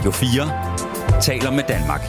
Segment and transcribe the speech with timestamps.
[0.00, 2.00] Radio 4 taler med Danmark.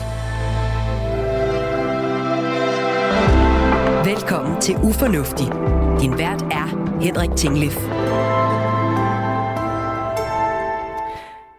[4.06, 5.46] Velkommen til Ufornuftig.
[6.00, 7.76] Din vært er Henrik Tinglef.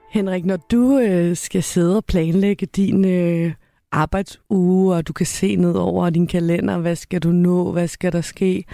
[0.10, 3.54] Henrik, når du øh, skal sidde og planlægge din øh,
[3.92, 8.12] arbejdsuge, og du kan se ned over din kalender, hvad skal du nå, hvad skal
[8.12, 8.66] der ske,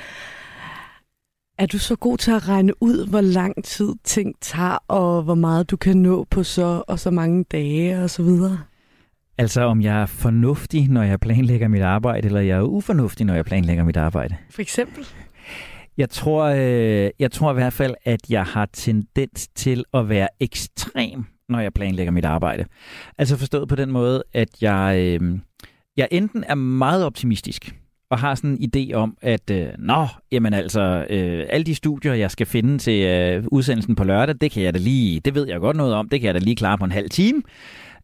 [1.60, 5.36] er du så god til at regne ud, hvor lang tid ting tager, og hvor
[5.36, 8.60] meget du kan nå på så og så mange dage og så videre?
[9.38, 13.34] Altså om jeg er fornuftig, når jeg planlægger mit arbejde, eller jeg er ufornuftig, når
[13.34, 14.36] jeg planlægger mit arbejde?
[14.50, 15.06] For eksempel?
[15.98, 20.28] Jeg tror, øh, jeg tror i hvert fald, at jeg har tendens til at være
[20.40, 22.66] ekstrem, når jeg planlægger mit arbejde.
[23.18, 25.40] Altså forstået på den måde, at jeg, øh,
[25.98, 27.76] jeg enten er meget optimistisk,
[28.10, 32.14] og har sådan en idé om, at øh, nå, jamen altså, øh, alle de studier,
[32.14, 35.48] jeg skal finde til øh, udsendelsen på lørdag, det kan jeg da lige, det ved
[35.48, 37.42] jeg godt noget om, det kan jeg da lige klare på en halv time.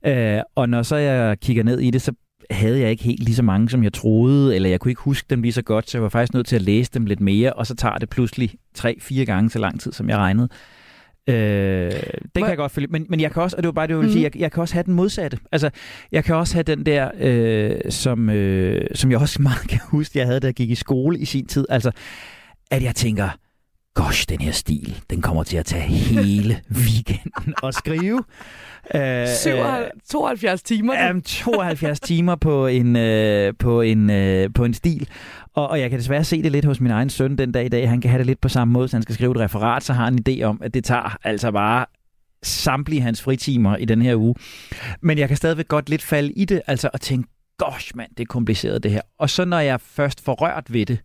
[0.06, 2.12] Øh, og når så jeg kigger ned i det, så
[2.50, 5.26] havde jeg ikke helt lige så mange, som jeg troede, eller jeg kunne ikke huske
[5.30, 7.54] dem lige så godt, så jeg var faktisk nødt til at læse dem lidt mere,
[7.54, 10.50] og så tager det pludselig tre-fire gange så lang tid, som jeg regnede.
[11.28, 12.88] Øh, det kan jeg godt følge.
[12.88, 14.52] Men, men jeg kan også, og det var bare det, jeg ville sige, jeg, jeg
[14.52, 15.38] kan også have den modsatte.
[15.52, 15.70] Altså,
[16.12, 20.20] jeg kan også have den der, øh, som, øh, som jeg også meget kan huske,
[20.20, 21.66] jeg havde, da jeg gik i skole i sin tid.
[21.70, 21.92] Altså,
[22.72, 23.30] at jeg tænker,
[23.96, 28.24] gosh, den her stil, den kommer til at tage hele weekenden at skrive.
[28.96, 29.28] Øh,
[30.10, 30.94] 72 timer?
[30.94, 35.10] Ja, 72 timer på en, øh, på, en, øh, på en stil.
[35.54, 37.70] Og, og jeg kan desværre se det lidt hos min egen søn den dag i
[37.70, 37.90] dag.
[37.90, 39.94] Han kan have det lidt på samme måde, så han skal skrive et referat, så
[39.94, 41.86] har han en idé om, at det tager altså bare
[42.44, 44.36] samtlige hans fritimer i den her uge.
[45.02, 48.24] Men jeg kan stadigvæk godt lidt falde i det, altså at tænke, gosh mand, det
[48.24, 49.02] er kompliceret det her.
[49.20, 51.00] Og så når jeg først får rørt ved det,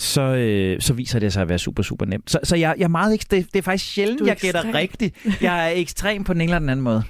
[0.00, 2.30] så, øh, så viser det sig at være super, super nemt.
[2.30, 5.16] Så, så jeg, jeg er meget, det, det er faktisk sjældent, jeg gætter rigtigt.
[5.40, 7.02] Jeg er ekstrem på den ene eller den anden måde.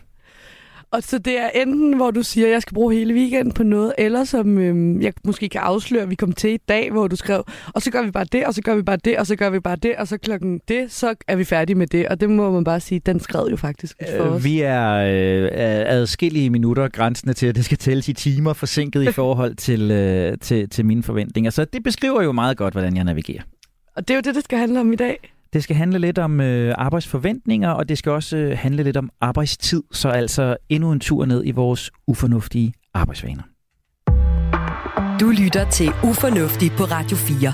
[0.93, 3.63] Og så det er enten, hvor du siger, at jeg skal bruge hele weekenden på
[3.63, 7.09] noget, eller som øhm, jeg måske kan afsløre, at vi kom til i dag, hvor
[7.09, 7.45] du skrev,
[7.75, 9.51] og så gør vi bare det, og så gør vi bare det, og så gør
[9.51, 12.09] vi bare det, og så klokken det, så er vi færdige med det.
[12.09, 14.45] Og det må man bare sige, den skrev jo faktisk for øh, os.
[14.45, 15.49] Vi er øh,
[15.87, 20.39] adskillige minutter grænsende til, at det skal tælles i timer forsinket i forhold til, øh,
[20.39, 21.51] til, til mine forventninger.
[21.51, 23.43] Så det beskriver jo meget godt, hvordan jeg navigerer.
[23.97, 25.33] Og det er jo det, det skal handle om i dag.
[25.53, 29.11] Det skal handle lidt om øh, arbejdsforventninger, og det skal også øh, handle lidt om
[29.21, 33.43] arbejdstid, så altså endnu en tur ned i vores ufornuftige arbejdsvaner.
[35.21, 37.53] Du lytter til Ufornuftig på Radio 4.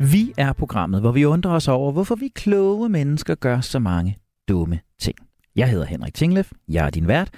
[0.00, 4.16] Vi er programmet, hvor vi undrer os over, hvorfor vi kloge mennesker gør så mange
[4.48, 5.16] dumme ting.
[5.56, 7.30] Jeg hedder Henrik Tinglef, jeg er din vært,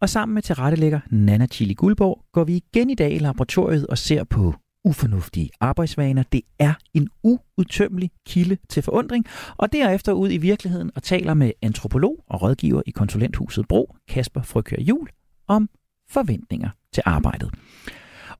[0.00, 3.98] og sammen med tilrettelægger Nana Chili Guldborg går vi igen i dag i laboratoriet og
[3.98, 4.54] ser på
[4.86, 6.22] ufornuftige arbejdsvaner.
[6.22, 9.26] Det er en uudtømmelig kilde til forundring,
[9.56, 14.42] og derefter ud i virkeligheden og taler med antropolog og rådgiver i konsulenthuset Bro, Kasper
[14.42, 15.08] Frøkør Jul,
[15.48, 15.68] om
[16.10, 17.50] forventninger til arbejdet.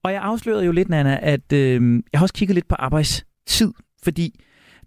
[0.02, 3.72] Og jeg afslørede jo lidt, Nana, at øh, jeg har også kigget lidt på arbejdstid,
[4.02, 4.40] fordi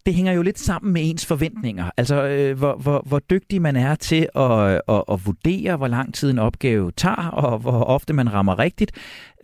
[0.06, 1.92] det hænger jo lidt sammen med ens forventninger.
[1.98, 6.14] Altså, øh, hvor, hvor, hvor dygtig man er til at, at, at vurdere, hvor lang
[6.14, 8.92] tid en opgave tager, og hvor ofte man rammer rigtigt,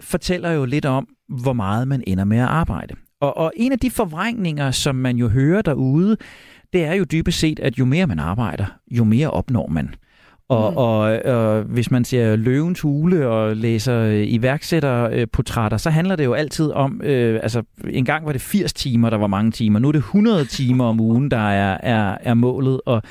[0.02, 2.96] fortæller jo lidt om, hvor meget man ender med at arbejde.
[3.22, 6.18] Og, og en af de forvrængninger, som man jo hører derude,
[6.74, 9.96] det er jo dybest set, at jo mere man arbejder, jo mere opnår man.
[10.50, 10.78] Og, mm.
[10.78, 11.00] og,
[11.36, 16.72] og hvis man ser løvens hule og læser øh, iværksætterportrætter, så handler det jo altid
[16.72, 19.92] om, øh, altså en gang var det 80 timer, der var mange timer, nu er
[19.92, 23.02] det 100 timer om ugen, der er, er, er målet, og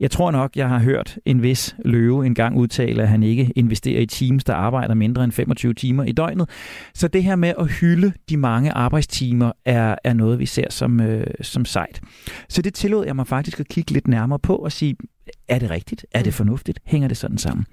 [0.00, 4.00] jeg tror nok, jeg har hørt en vis løve engang udtale, at han ikke investerer
[4.00, 6.50] i teams, der arbejder mindre end 25 timer i døgnet.
[6.94, 11.00] Så det her med at hylde de mange arbejdstimer er, er noget, vi ser som,
[11.00, 12.00] øh, som sejt.
[12.48, 14.96] Så det tillod jeg mig faktisk at kigge lidt nærmere på og sige,
[15.48, 16.06] er det rigtigt?
[16.12, 16.32] Er det mm.
[16.32, 16.78] fornuftigt?
[16.84, 17.66] Hænger det sådan sammen?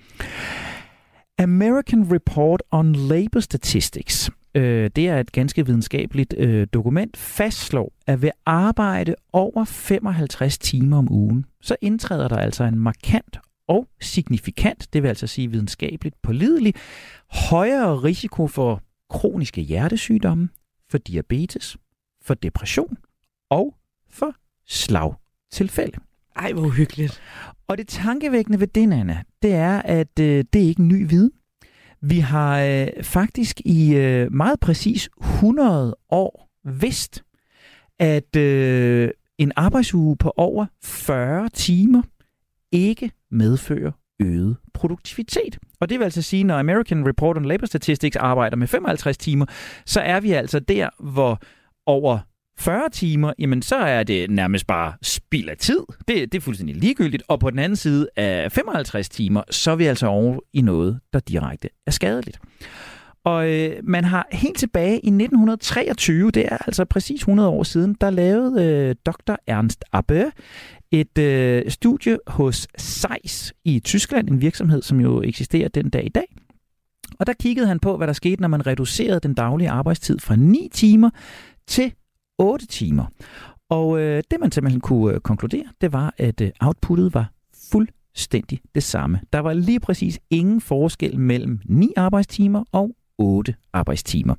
[1.39, 8.21] American Report on Labor Statistics, øh, det er et ganske videnskabeligt øh, dokument, fastslår, at
[8.21, 14.93] ved arbejde over 55 timer om ugen, så indtræder der altså en markant og signifikant,
[14.93, 16.73] det vil altså sige videnskabeligt pålidelig,
[17.31, 20.49] højere risiko for kroniske hjertesygdomme,
[20.89, 21.77] for diabetes,
[22.23, 22.97] for depression
[23.49, 23.75] og
[24.09, 24.35] for
[24.67, 25.97] slagtilfælde.
[26.35, 27.21] Ej, hvor hyggeligt.
[27.67, 31.31] Og det tankevækkende ved det, Anna, det er, at øh, det er ikke ny viden.
[32.01, 37.23] Vi har øh, faktisk i øh, meget præcis 100 år vidst,
[37.99, 42.01] at øh, en arbejdsuge på over 40 timer
[42.71, 45.57] ikke medfører øget produktivitet.
[45.79, 49.45] Og det vil altså sige, når American Report on Labor Statistics arbejder med 55 timer,
[49.85, 51.39] så er vi altså der, hvor
[51.85, 52.19] over
[52.59, 55.79] 40 timer, jamen så er det nærmest bare spild af tid.
[56.07, 57.23] Det, det er fuldstændig ligegyldigt.
[57.27, 60.99] Og på den anden side af 55 timer, så er vi altså over i noget,
[61.13, 62.39] der direkte er skadeligt.
[63.23, 67.95] Og øh, man har helt tilbage i 1923, det er altså præcis 100 år siden,
[68.01, 69.35] der lavede øh, Dr.
[69.47, 70.31] Ernst Abbe
[70.91, 76.09] et øh, studie hos Zeiss i Tyskland, en virksomhed, som jo eksisterer den dag i
[76.09, 76.35] dag.
[77.19, 80.35] Og der kiggede han på, hvad der skete, når man reducerede den daglige arbejdstid fra
[80.35, 81.09] 9 timer
[81.67, 81.93] til
[82.37, 83.05] 8 timer.
[83.69, 87.31] Og øh, det man simpelthen kunne øh, konkludere, det var, at øh, outputtet var
[87.71, 89.19] fuldstændig det samme.
[89.33, 94.35] Der var lige præcis ingen forskel mellem 9 arbejdstimer og 8 arbejdstimer.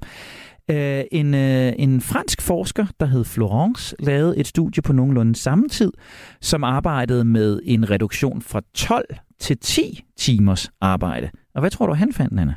[0.73, 0.77] Uh,
[1.13, 5.93] en, uh, en fransk forsker, der hed Florence, lavede et studie på nogenlunde samme tid,
[6.41, 9.05] som arbejdede med en reduktion fra 12
[9.39, 11.31] til 10 timers arbejde.
[11.55, 12.55] Og hvad tror du, han fandt, Anna?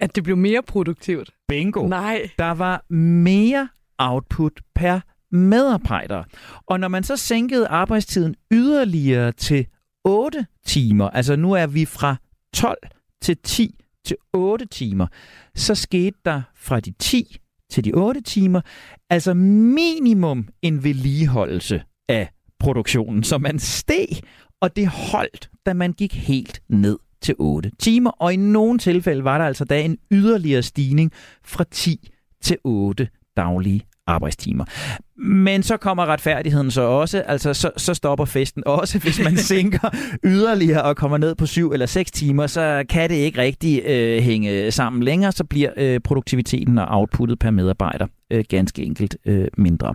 [0.00, 1.30] At det blev mere produktivt.
[1.48, 1.86] Bingo!
[1.86, 2.30] Nej.
[2.38, 3.68] Der var mere
[4.02, 5.00] output per
[5.30, 6.24] medarbejder.
[6.66, 9.66] Og når man så sænkede arbejdstiden yderligere til
[10.04, 12.16] 8 timer, altså nu er vi fra
[12.54, 12.78] 12
[13.22, 13.74] til 10
[14.06, 15.06] til 8 timer,
[15.54, 17.36] så skete der fra de 10
[17.70, 18.60] til de 8 timer,
[19.10, 22.28] altså minimum en vedligeholdelse af
[22.58, 24.08] produktionen, så man steg,
[24.60, 29.24] og det holdt, da man gik helt ned til 8 timer, og i nogle tilfælde
[29.24, 31.12] var der altså da en yderligere stigning
[31.44, 32.10] fra 10
[32.42, 34.64] til 8 daglige arbejdstimer.
[35.16, 39.90] Men så kommer retfærdigheden så også, altså så, så stopper festen også, hvis man sænker
[40.24, 44.22] yderligere og kommer ned på syv eller seks timer, så kan det ikke rigtig øh,
[44.22, 49.48] hænge sammen længere, så bliver øh, produktiviteten og outputtet per medarbejder øh, ganske enkelt øh,
[49.58, 49.94] mindre.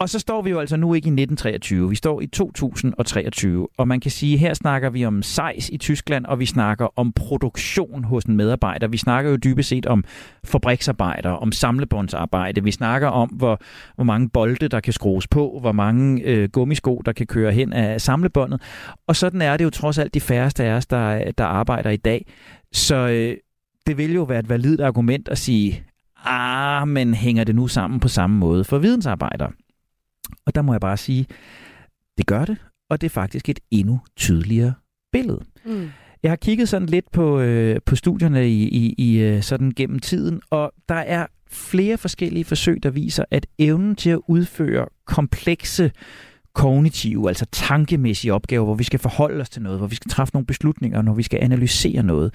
[0.00, 3.88] Og så står vi jo altså nu ikke i 1923, vi står i 2023, og
[3.88, 7.12] man kan sige, at her snakker vi om sejs i Tyskland, og vi snakker om
[7.12, 8.88] produktion hos en medarbejder.
[8.88, 10.04] Vi snakker jo dybest set om
[10.44, 12.64] fabriksarbejder, om samlebåndsarbejde.
[12.64, 13.60] Vi snakker om, hvor,
[13.94, 17.72] hvor mange bolde, der kan skrues på, hvor mange øh, gummisko, der kan køre hen
[17.72, 18.62] af samlebåndet.
[19.06, 21.96] Og sådan er det jo trods alt de færreste af os, der, der arbejder i
[21.96, 22.26] dag.
[22.72, 23.36] Så øh,
[23.86, 25.84] det vil jo være et validt argument at sige,
[26.24, 29.52] ah, men hænger det nu sammen på samme måde for vidensarbejdere?
[30.46, 31.26] Og der må jeg bare sige,
[32.18, 32.56] det gør det,
[32.90, 34.74] og det er faktisk et endnu tydeligere
[35.12, 35.40] billede.
[35.64, 35.88] Mm.
[36.22, 39.98] Jeg har kigget sådan lidt på, øh, på studierne i, i, i øh, sådan gennem
[39.98, 45.90] tiden, og der er flere forskellige forsøg, der viser, at evnen til at udføre komplekse
[46.54, 50.34] kognitive, altså tankemæssige opgaver, hvor vi skal forholde os til noget, hvor vi skal træffe
[50.34, 52.34] nogle beslutninger, når vi skal analysere noget,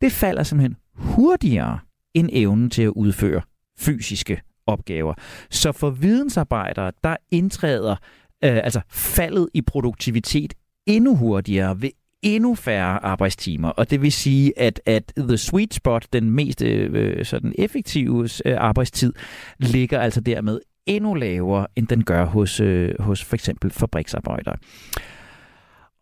[0.00, 1.78] det falder simpelthen hurtigere
[2.14, 3.42] end evnen til at udføre
[3.78, 5.14] fysiske opgaver.
[5.50, 7.96] Så for vidensarbejdere, der indtræder
[8.44, 10.54] øh, altså faldet i produktivitet
[10.86, 11.90] endnu hurtigere ved
[12.22, 13.68] endnu færre arbejdstimer.
[13.68, 18.28] Og det vil sige, at, at the sweet spot, den mest øh, øh sådan effektive
[18.44, 19.12] øh, arbejdstid,
[19.58, 24.56] ligger altså dermed endnu lavere, end den gør hos, øh, hos for eksempel fabriksarbejdere.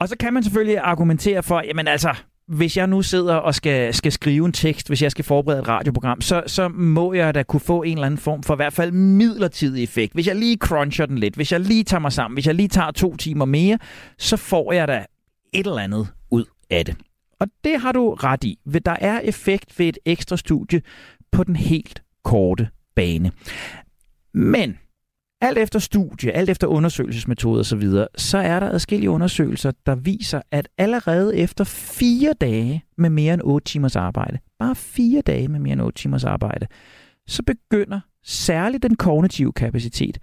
[0.00, 2.14] Og så kan man selvfølgelig argumentere for, jamen altså,
[2.50, 5.68] hvis jeg nu sidder og skal, skal skrive en tekst, hvis jeg skal forberede et
[5.68, 8.72] radioprogram, så, så må jeg da kunne få en eller anden form for i hvert
[8.72, 10.14] fald midlertidig effekt.
[10.14, 12.68] Hvis jeg lige cruncher den lidt, hvis jeg lige tager mig sammen, hvis jeg lige
[12.68, 13.78] tager to timer mere,
[14.18, 15.04] så får jeg da
[15.52, 16.96] et eller andet ud af det.
[17.40, 18.58] Og det har du ret i.
[18.84, 20.82] Der er effekt ved et ekstra studie
[21.32, 23.32] på den helt korte bane.
[24.34, 24.78] Men
[25.40, 30.42] alt efter studie, alt efter undersøgelsesmetoder osv., så, så er der adskillige undersøgelser, der viser,
[30.50, 35.60] at allerede efter fire dage med mere end 8 timers arbejde, bare fire dage med
[35.60, 36.66] mere end 8 timers arbejde,
[37.26, 40.18] så begynder særligt den kognitive kapacitet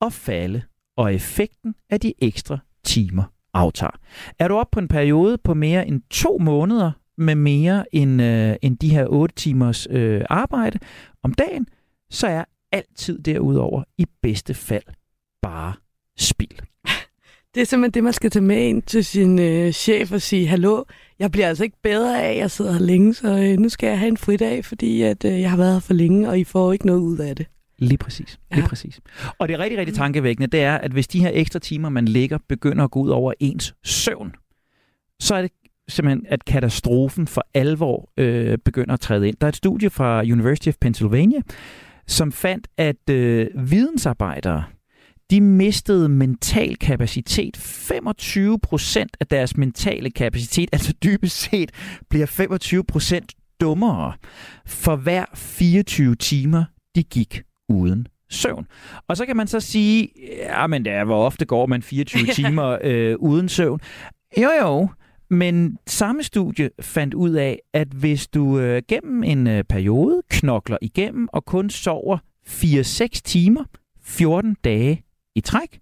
[0.00, 0.62] at falde,
[0.96, 3.98] og effekten af de ekstra timer aftager.
[4.38, 8.56] Er du oppe på en periode på mere end to måneder med mere end, øh,
[8.62, 10.78] end de her 8 timers øh, arbejde
[11.22, 11.66] om dagen,
[12.10, 14.84] så er altid derudover i bedste fald
[15.42, 15.72] bare
[16.18, 16.58] spild.
[17.54, 20.46] Det er simpelthen det, man skal tage med ind til sin øh, chef og sige,
[20.46, 20.84] hallo,
[21.18, 23.86] jeg bliver altså ikke bedre af, at jeg sidder her længe, så øh, nu skal
[23.86, 26.44] jeg have en fridag, fordi at, øh, jeg har været her for længe, og I
[26.44, 27.46] får ikke noget ud af det.
[27.78, 28.38] Lige præcis.
[28.50, 28.68] Lige ja.
[28.68, 29.00] præcis.
[29.38, 32.04] Og det er rigtig, rigtig tankevækkende, det er, at hvis de her ekstra timer, man
[32.08, 34.34] lægger, begynder at gå ud over ens søvn,
[35.20, 35.50] så er det
[35.88, 39.36] simpelthen, at katastrofen for alvor øh, begynder at træde ind.
[39.40, 41.40] Der er et studie fra University of Pennsylvania,
[42.10, 44.64] som fandt, at øh, vidensarbejdere,
[45.30, 47.56] de mistede mental kapacitet.
[47.56, 51.70] 25 procent af deres mentale kapacitet, altså dybest set,
[52.08, 54.12] bliver 25 procent dummere
[54.66, 56.64] for hver 24 timer,
[56.94, 58.66] de gik uden søvn.
[59.08, 62.26] Og så kan man så sige, ja, men det er, hvor ofte går man 24
[62.34, 63.80] timer øh, uden søvn?
[64.38, 64.88] Jo, jo,
[65.30, 70.78] men samme studie fandt ud af, at hvis du øh, gennem en øh, periode knokler
[70.82, 73.64] igennem og kun sover 4-6 timer,
[74.02, 75.80] 14 dage i træk,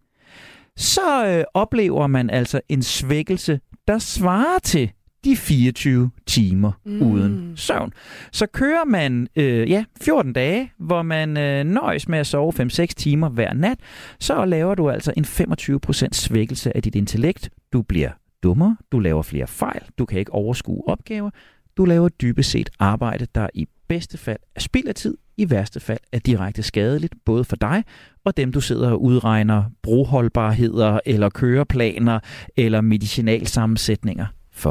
[0.77, 4.91] så øh, oplever man altså en svækkelse, der svarer til
[5.25, 7.03] de 24 timer mm.
[7.03, 7.93] uden søvn.
[8.33, 12.87] Så kører man øh, ja, 14 dage, hvor man øh, nøjes med at sove 5-6
[12.87, 13.79] timer hver nat,
[14.21, 17.51] så laver du altså en 25% svækkelse af dit intellekt.
[17.73, 18.11] Du bliver
[18.43, 21.31] dummere, du laver flere fejl, du kan ikke overskue opgaver,
[21.77, 25.81] du laver dybest set arbejde, der i bedste fald er spild af tid, i værste
[25.81, 27.85] fald er direkte skadeligt, både for dig
[28.25, 32.21] og dem, du sidder og udregner broholdbarheder, eller køreplaner,
[32.57, 34.71] eller medicinalsammensætninger for.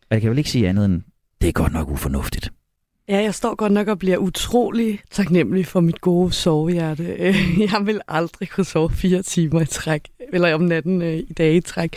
[0.00, 1.02] Og jeg kan vel ikke sige andet end,
[1.40, 2.52] det er godt nok ufornuftigt.
[3.08, 7.16] Ja, jeg står godt nok og bliver utrolig taknemmelig for mit gode sovehjerte.
[7.72, 11.54] Jeg vil aldrig kunne sove fire timer i træk, eller om natten øh, i dag
[11.54, 11.96] i træk.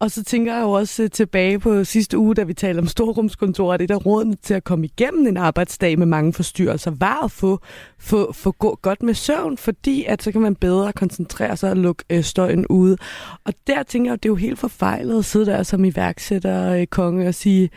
[0.00, 2.86] Og så tænker jeg jo også øh, tilbage på sidste uge, da vi talte om
[2.86, 7.24] storrumskontorer, at et af rådene til at komme igennem en arbejdsdag med mange forstyrrelser, var
[7.24, 7.60] at få,
[7.98, 11.76] få, få gå godt med søvn, fordi at så kan man bedre koncentrere sig og
[11.76, 12.96] lukke øh, støjen ude.
[13.44, 16.72] Og der tænker jeg, at det er jo helt forfejlet at sidde der som iværksætter,
[16.72, 17.70] øh, konge, og sige,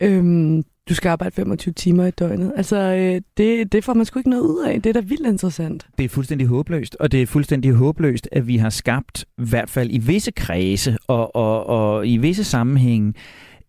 [0.00, 2.52] øhm, du skal arbejde 25 timer i døgnet.
[2.56, 4.82] Altså, øh, det, det får man sgu ikke noget ud af.
[4.82, 5.86] Det er da vildt interessant.
[5.98, 9.70] Det er fuldstændig håbløst, og det er fuldstændig håbløst, at vi har skabt, i hvert
[9.70, 13.14] fald i visse kredse og, og, og i visse sammenhænge,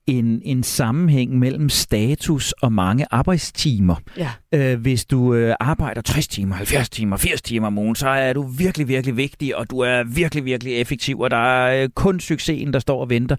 [0.07, 3.95] en, en sammenhæng mellem status og mange arbejdstimer.
[4.17, 4.29] Ja.
[4.51, 8.34] Øh, hvis du øh, arbejder 60 timer, 70 timer, 80 timer om ugen, så er
[8.34, 12.19] du virkelig, virkelig vigtig, og du er virkelig, virkelig effektiv, og der er øh, kun
[12.19, 13.36] succesen, der står og venter.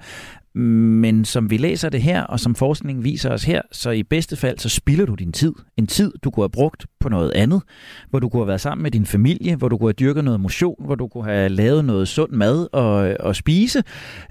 [0.57, 4.37] Men som vi læser det her, og som forskningen viser os her, så i bedste
[4.37, 5.53] fald, så spilder du din tid.
[5.77, 7.63] En tid, du kunne have brugt på noget andet,
[8.11, 10.41] hvor du kunne have været sammen med din familie, hvor du kunne have dyrket noget
[10.41, 13.83] motion, hvor du kunne have lavet noget sund mad og, og spise.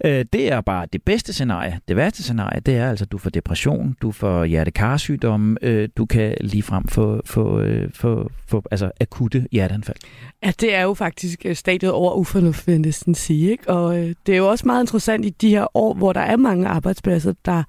[0.06, 1.80] Øh, det er bare det bedste scenarie.
[1.88, 6.06] Det værste scenarie, det er altså, at du får depression, du får hjertekarsygdomme, øh, du
[6.06, 9.98] kan ligefrem få, få, øh, få, få altså akutte hjerteanfald.
[10.44, 13.52] Ja, det er jo faktisk stadiet over ufornuft, vil jeg næsten sige.
[13.52, 13.70] Ikke?
[13.70, 16.68] Og det er jo også meget interessant i de her år, hvor der er mange
[16.68, 17.64] arbejdspladser, der,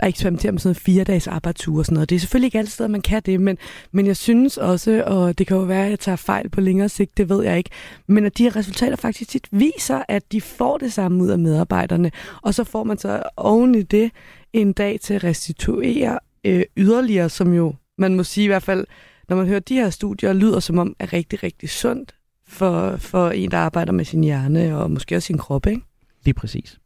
[0.00, 2.10] der eksperimenterer med sådan noget fire dages arbejdsuge og sådan noget.
[2.10, 3.58] Det er selvfølgelig ikke alle steder, man kan det, men,
[3.92, 6.88] men jeg synes også, og det kan jo være, at jeg tager fejl på længere
[6.88, 7.70] sigt, det ved jeg ikke,
[8.06, 11.38] men at de her resultater faktisk tit viser, at de får det samme ud af
[11.38, 12.10] medarbejderne,
[12.42, 14.10] og så får man så oven i det
[14.52, 18.86] en dag til at restituere øh, yderligere, som jo, man må sige i hvert fald,
[19.28, 22.14] når man hører de her studier, lyder som om er rigtig, rigtig sundt
[22.46, 25.82] for, for en, der arbejder med sin hjerne og måske også sin krop, ikke?
[26.24, 26.78] Lige præcis.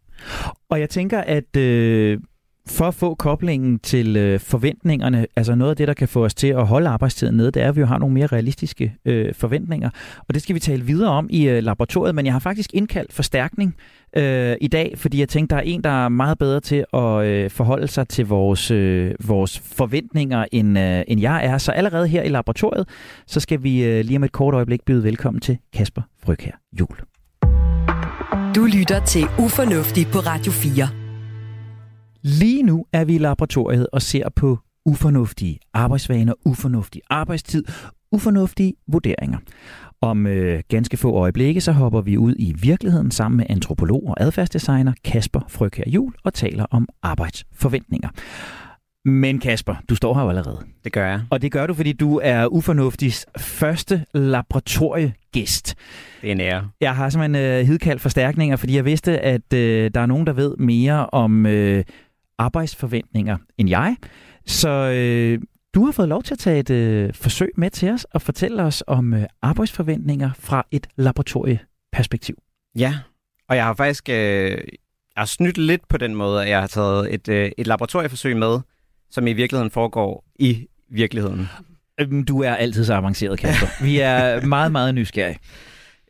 [0.68, 2.18] Og jeg tænker, at øh,
[2.66, 6.34] for at få koblingen til øh, forventningerne, altså noget af det, der kan få os
[6.34, 9.34] til at holde arbejdstiden nede, det er, at vi jo har nogle mere realistiske øh,
[9.34, 9.90] forventninger.
[10.28, 13.12] Og det skal vi tale videre om i øh, laboratoriet, men jeg har faktisk indkaldt
[13.12, 13.76] forstærkning
[14.16, 17.26] øh, i dag, fordi jeg tænkte, der er en, der er meget bedre til at
[17.26, 21.58] øh, forholde sig til vores, øh, vores forventninger, end, øh, end jeg er.
[21.58, 22.88] Så allerede her i laboratoriet,
[23.26, 27.15] så skal vi øh, lige om et kort øjeblik byde velkommen til Kasper Frøkær Jul.
[28.56, 30.88] Du lytter til Ufornuftig på Radio 4.
[32.22, 37.64] Lige nu er vi i laboratoriet og ser på ufornuftige arbejdsvaner, ufornuftig arbejdstid,
[38.12, 39.38] ufornuftige vurderinger.
[40.00, 44.16] Om øh, ganske få øjeblikke, så hopper vi ud i virkeligheden sammen med antropolog og
[44.20, 48.08] adfærdsdesigner Kasper Frøkær Jul og taler om arbejdsforventninger.
[49.06, 50.58] Men Kasper, du står her jo allerede.
[50.84, 51.20] Det gør jeg.
[51.30, 55.74] Og det gør du, fordi du er Ufornuftigs første laboratoriegæst.
[56.22, 56.68] Det er en ære.
[56.80, 60.32] Jeg har simpelthen øh, hidkaldt forstærkninger, fordi jeg vidste, at øh, der er nogen, der
[60.32, 61.84] ved mere om øh,
[62.38, 63.96] arbejdsforventninger end jeg.
[64.46, 65.38] Så øh,
[65.74, 68.62] du har fået lov til at tage et øh, forsøg med til os og fortælle
[68.62, 72.36] os om øh, arbejdsforventninger fra et laboratorieperspektiv.
[72.78, 72.94] Ja,
[73.48, 74.58] og jeg har faktisk øh,
[75.16, 78.36] jeg har snydt lidt på den måde, at jeg har taget et, øh, et laboratorieforsøg
[78.36, 78.58] med,
[79.10, 81.48] som i virkeligheden foregår i virkeligheden.
[82.00, 83.84] Øhm, Du er altid så avanceret, Kasper.
[83.84, 85.38] Vi er meget, meget nysgerrige.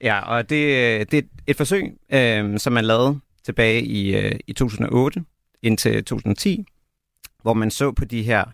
[0.02, 4.32] Ja, og det, øh, det er et forsøg, øh, som man lavede tilbage i, øh,
[4.46, 5.24] i 2008
[5.62, 6.64] indtil 2010,
[7.42, 8.44] hvor man så på de her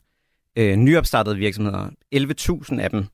[0.56, 3.04] øh, nyopstartede virksomheder, 11.000 af dem.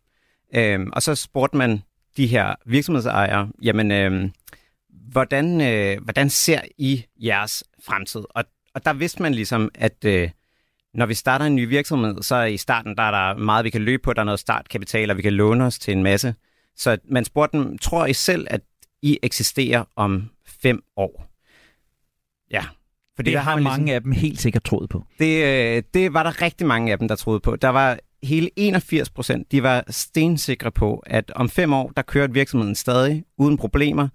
[0.54, 1.82] Øh, og så spurgte man
[2.16, 4.30] de her virksomhedsejere, jamen, øh,
[5.12, 8.20] hvordan, øh, hvordan ser I jeres fremtid?
[8.30, 8.44] Og,
[8.74, 10.30] og der vidste man ligesom, at øh,
[10.94, 13.82] når vi starter en ny virksomhed, så i starten der er der meget, vi kan
[13.82, 14.12] løbe på.
[14.12, 16.34] Der er noget startkapital, og vi kan låne os til en masse.
[16.76, 18.60] Så man spurgte dem, tror I selv, at
[19.02, 21.26] I eksisterer om fem år?
[22.50, 22.64] Ja.
[23.16, 25.04] For det, det har man mange af dem helt sikkert troet på.
[25.18, 27.56] Det, øh, det var der rigtig mange af dem, der troede på.
[27.56, 32.32] Der var hele 81 procent, de var stensikre på, at om fem år, der kørte
[32.32, 34.08] virksomheden stadig uden problemer.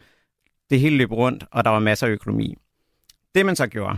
[0.69, 2.55] Det hele løb rundt, og der var masser af økonomi.
[3.35, 3.97] Det man så gjorde,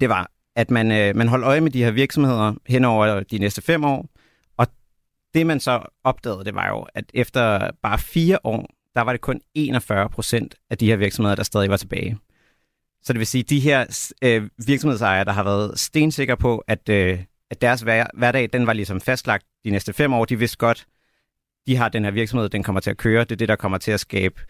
[0.00, 3.38] det var, at man, øh, man holdt øje med de her virksomheder hen over de
[3.38, 4.08] næste fem år,
[4.56, 4.66] og
[5.34, 9.20] det man så opdagede, det var jo, at efter bare fire år, der var det
[9.20, 12.18] kun 41 procent af de her virksomheder, der stadig var tilbage.
[13.02, 17.18] Så det vil sige, de her øh, virksomhedsejere, der har været stensikre på, at, øh,
[17.50, 20.86] at deres hver, hverdag, den var ligesom fastlagt de næste fem år, de vidste godt,
[21.66, 23.78] de har den her virksomhed, den kommer til at køre, det er det, der kommer
[23.78, 24.40] til at skabe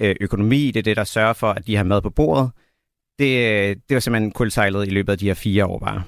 [0.00, 2.50] øh, økonomi, det er det, der sørger for, at de har mad på bordet.
[3.18, 6.02] Det, det var simpelthen kulsejlet i løbet af de her fire år bare.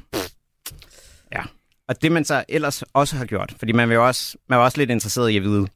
[1.32, 1.42] Ja.
[1.88, 4.78] Og det man så ellers også har gjort, fordi man, vil også, man er også
[4.78, 5.66] lidt interesseret i at vide,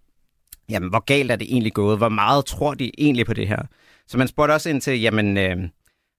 [0.68, 1.98] jamen, hvor galt er det egentlig gået?
[1.98, 3.62] Hvor meget tror de egentlig på det her?
[4.06, 5.56] Så man spurgte også ind til, jamen, øh,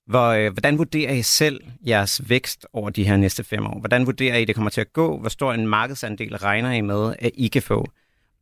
[0.07, 3.79] hvor, øh, hvordan vurderer I selv jeres vækst over de her næste fem år?
[3.79, 5.19] Hvordan vurderer I, det kommer til at gå?
[5.19, 7.87] Hvor stor en markedsandel regner I med, at I kan få?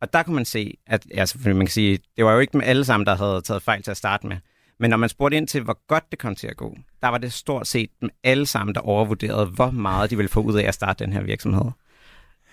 [0.01, 2.65] Og der kunne man se, at altså, man kan sige, det var jo ikke med
[2.65, 4.37] alle sammen, der havde taget fejl til at starte med.
[4.83, 7.17] Men når man spurgte ind til, hvor godt det kom til at gå, der var
[7.17, 10.67] det stort set dem alle sammen, der overvurderede, hvor meget de ville få ud af
[10.67, 11.71] at starte den her virksomhed.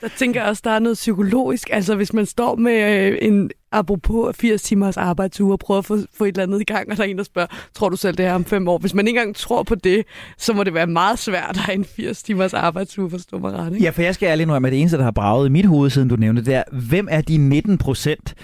[0.01, 1.69] Der tænker jeg også, der er noget psykologisk.
[1.73, 5.99] Altså, hvis man står med øh, en, apropos 80 timers arbejdsuge, og prøver at få,
[6.15, 8.17] få et eller andet i gang, og der er en, der spørger, tror du selv
[8.17, 8.79] det her om fem år?
[8.79, 10.05] Hvis man ikke engang tror på det,
[10.39, 13.73] så må det være meget svært at have en 80 timers arbejdsuge, forstå mig ret,
[13.73, 13.85] ikke?
[13.85, 15.91] Ja, for jeg skal ærligt nu, at det eneste, der har braget i mit hoved,
[15.91, 18.35] siden du nævnte det, er, hvem er de 19 procent,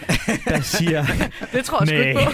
[0.44, 1.06] der siger...
[1.52, 2.30] det tror jeg sgu ikke på.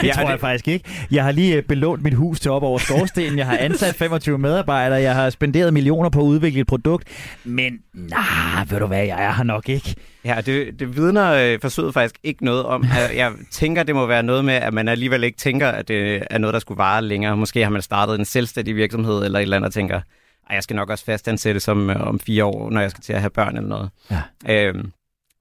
[0.00, 0.84] det tror jeg faktisk ikke.
[1.10, 4.38] Jeg har lige øh, belånt mit hus til op over skorstenen, jeg har ansat 25
[4.38, 7.08] medarbejdere, jeg har spenderet millioner på at udvikle et produkt,
[7.44, 9.94] men nej, ved du hvad, jeg er her nok ikke.
[10.24, 12.84] Ja, det, det vidner øh, forsøget faktisk ikke noget om.
[13.14, 16.38] Jeg tænker, det må være noget med, at man alligevel ikke tænker, at det er
[16.38, 17.36] noget, der skulle vare længere.
[17.36, 20.00] Måske har man startet en selvstændig virksomhed eller et eller andet og tænker,
[20.48, 23.12] at jeg skal nok også fastansætte som øh, om fire år, når jeg skal til
[23.12, 23.90] at have børn eller noget.
[24.10, 24.22] Ja.
[24.48, 24.92] Øhm,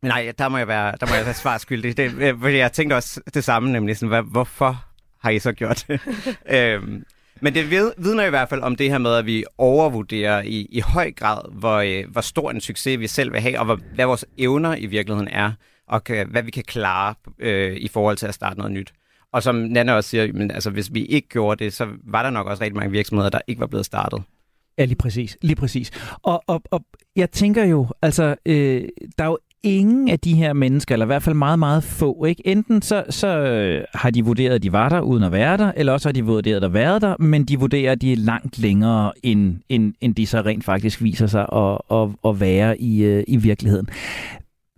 [0.01, 1.97] men nej, der må jeg være, der må jeg være svarskyldig.
[1.97, 2.13] Det,
[2.45, 4.85] øh, jeg tænkte også det samme, nemlig sådan, hvad, hvorfor
[5.21, 5.99] har I så gjort det?
[6.57, 7.03] øhm,
[7.41, 10.79] men det vidner i hvert fald om det her med, at vi overvurderer i, i
[10.79, 14.05] høj grad, hvor, øh, hvor stor en succes vi selv vil have, og hvor, hvad
[14.05, 15.51] vores evner i virkeligheden er,
[15.91, 18.93] og kan, hvad vi kan klare øh, i forhold til at starte noget nyt.
[19.33, 22.29] Og som Nana også siger, men, altså, hvis vi ikke gjorde det, så var der
[22.29, 24.23] nok også rigtig mange virksomheder, der ikke var blevet startet.
[24.77, 25.37] Ja, lige præcis.
[25.41, 25.91] Lige præcis.
[26.21, 26.85] Og, og, og
[27.15, 28.83] jeg tænker jo, altså, øh,
[29.17, 32.25] der er jo ingen af de her mennesker, eller i hvert fald meget, meget få,
[32.25, 32.47] ikke?
[32.47, 35.71] enten så, så øh, har de vurderet, at de var der uden at være der,
[35.75, 38.17] eller også har de vurderet, at de været der, men de vurderer, at de er
[38.17, 42.81] langt længere, end, end, end de så rent faktisk viser sig at, at, at være
[42.81, 43.87] i, øh, i virkeligheden.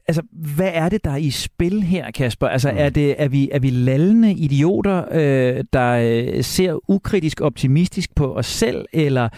[0.08, 2.48] Altså, hvad er det, der er i spil her, Kasper?
[2.48, 2.78] Altså, mm.
[2.78, 8.36] er, det, er, vi, er vi lallende idioter, øh, der øh, ser ukritisk optimistisk på
[8.36, 9.30] os selv, eller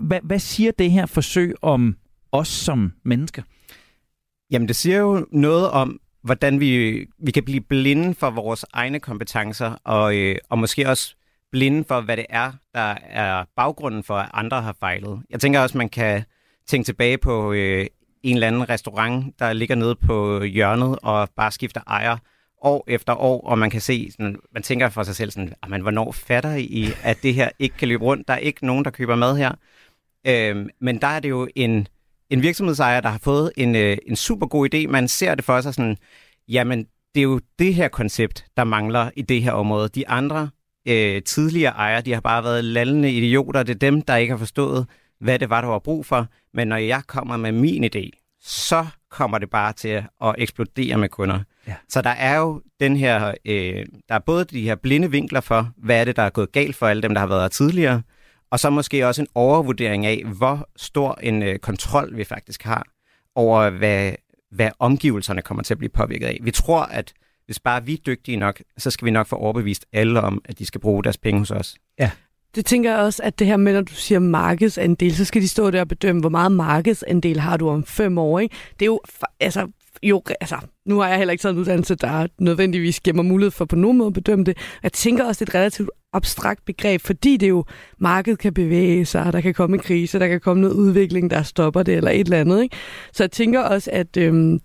[0.00, 1.96] hvad, hvad siger det her forsøg om
[2.32, 3.42] os som mennesker?
[4.50, 9.00] Jamen, det siger jo noget om, hvordan vi, vi kan blive blinde for vores egne
[9.00, 11.14] kompetencer, og, øh, og måske også
[11.52, 15.22] blinde for, hvad det er, der er baggrunden for, at andre har fejlet.
[15.30, 16.24] Jeg tænker også, man kan
[16.66, 17.86] tænke tilbage på øh,
[18.30, 22.16] en eller anden restaurant, der ligger nede på hjørnet og bare skifter ejer
[22.62, 25.70] år efter år, og man kan se, sådan, man tænker for sig selv sådan, ah,
[25.70, 28.28] men hvornår fatter I, at det her ikke kan løbe rundt?
[28.28, 29.52] Der er ikke nogen, der køber mad her.
[30.26, 31.88] Øhm, men der er det jo en
[32.30, 34.86] en virksomhedsejer, der har fået en, øh, en super god idé.
[34.86, 35.96] Man ser det for sig sådan,
[36.48, 39.88] jamen, det er jo det her koncept, der mangler i det her område.
[39.88, 40.50] De andre
[40.88, 43.62] øh, tidligere ejere, de har bare været lallende idioter.
[43.62, 44.86] Det er dem, der ikke har forstået,
[45.20, 46.26] hvad det var, der var brug for.
[46.54, 51.08] Men når jeg kommer med min idé, så kommer det bare til at eksplodere med
[51.08, 51.40] kunder.
[51.66, 51.74] Ja.
[51.88, 55.70] Så der er jo den her, øh, der er både de her blinde vinkler for,
[55.76, 58.02] hvad er det, der er gået galt for alle dem, der har været her tidligere,
[58.50, 62.86] og så måske også en overvurdering af, hvor stor en øh, kontrol vi faktisk har
[63.34, 64.12] over, hvad,
[64.50, 66.38] hvad omgivelserne kommer til at blive påvirket af.
[66.42, 67.12] Vi tror, at
[67.46, 70.58] hvis bare vi er dygtige nok, så skal vi nok få overbevist alle om, at
[70.58, 71.76] de skal bruge deres penge hos os.
[71.98, 72.10] Ja.
[72.56, 75.48] Det tænker jeg også, at det her med, når du siger markedsandel, så skal de
[75.48, 78.38] stå der og bedømme, hvor meget markedsandel har du om fem år.
[78.38, 78.54] Ikke?
[78.72, 79.00] Det er jo,
[79.40, 79.68] altså,
[80.02, 83.50] jo, altså, nu har jeg heller ikke taget en uddannelse, der nødvendigvis giver mig mulighed
[83.50, 84.56] for på nogen måde at bedømme det.
[84.82, 87.64] Jeg tænker også, det er et relativt abstrakt begreb, fordi det jo,
[87.98, 91.42] markedet kan bevæge sig, der kan komme en krise, der kan komme noget udvikling, der
[91.42, 92.62] stopper det, eller et eller andet.
[92.62, 92.76] Ikke?
[93.12, 94.60] Så jeg tænker også, at øhm,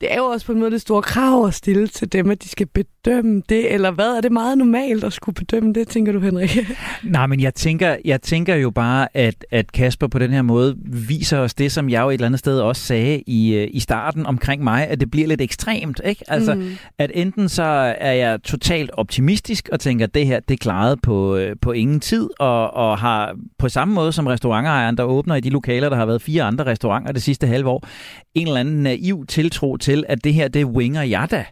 [0.00, 2.42] det er jo også på en måde det store krav at stille til dem, at
[2.42, 4.16] de skal bedømme det, eller hvad?
[4.16, 6.58] Er det meget normalt at skulle bedømme det, tænker du, Henrik?
[7.02, 10.76] Nej, men jeg tænker, jeg tænker jo bare, at, at Kasper på den her måde
[11.08, 13.80] viser os det, som jeg jo et eller andet sted også sagde i, øh, i
[13.80, 16.24] starten omkring mig, at det bliver lidt ekstremt, ikke?
[16.28, 16.70] Altså, mm.
[16.98, 17.62] at enten så
[17.98, 21.72] er jeg totalt optimistisk og tænker, at det her, det er klaret på, øh, på
[21.72, 25.88] ingen tid, og, og har på samme måde som restaurantejeren, der åbner i de lokaler,
[25.88, 27.88] der har været fire andre restauranter det sidste halve år,
[28.34, 31.44] en eller anden naiv tiltro til, at det her, det winger jeg da.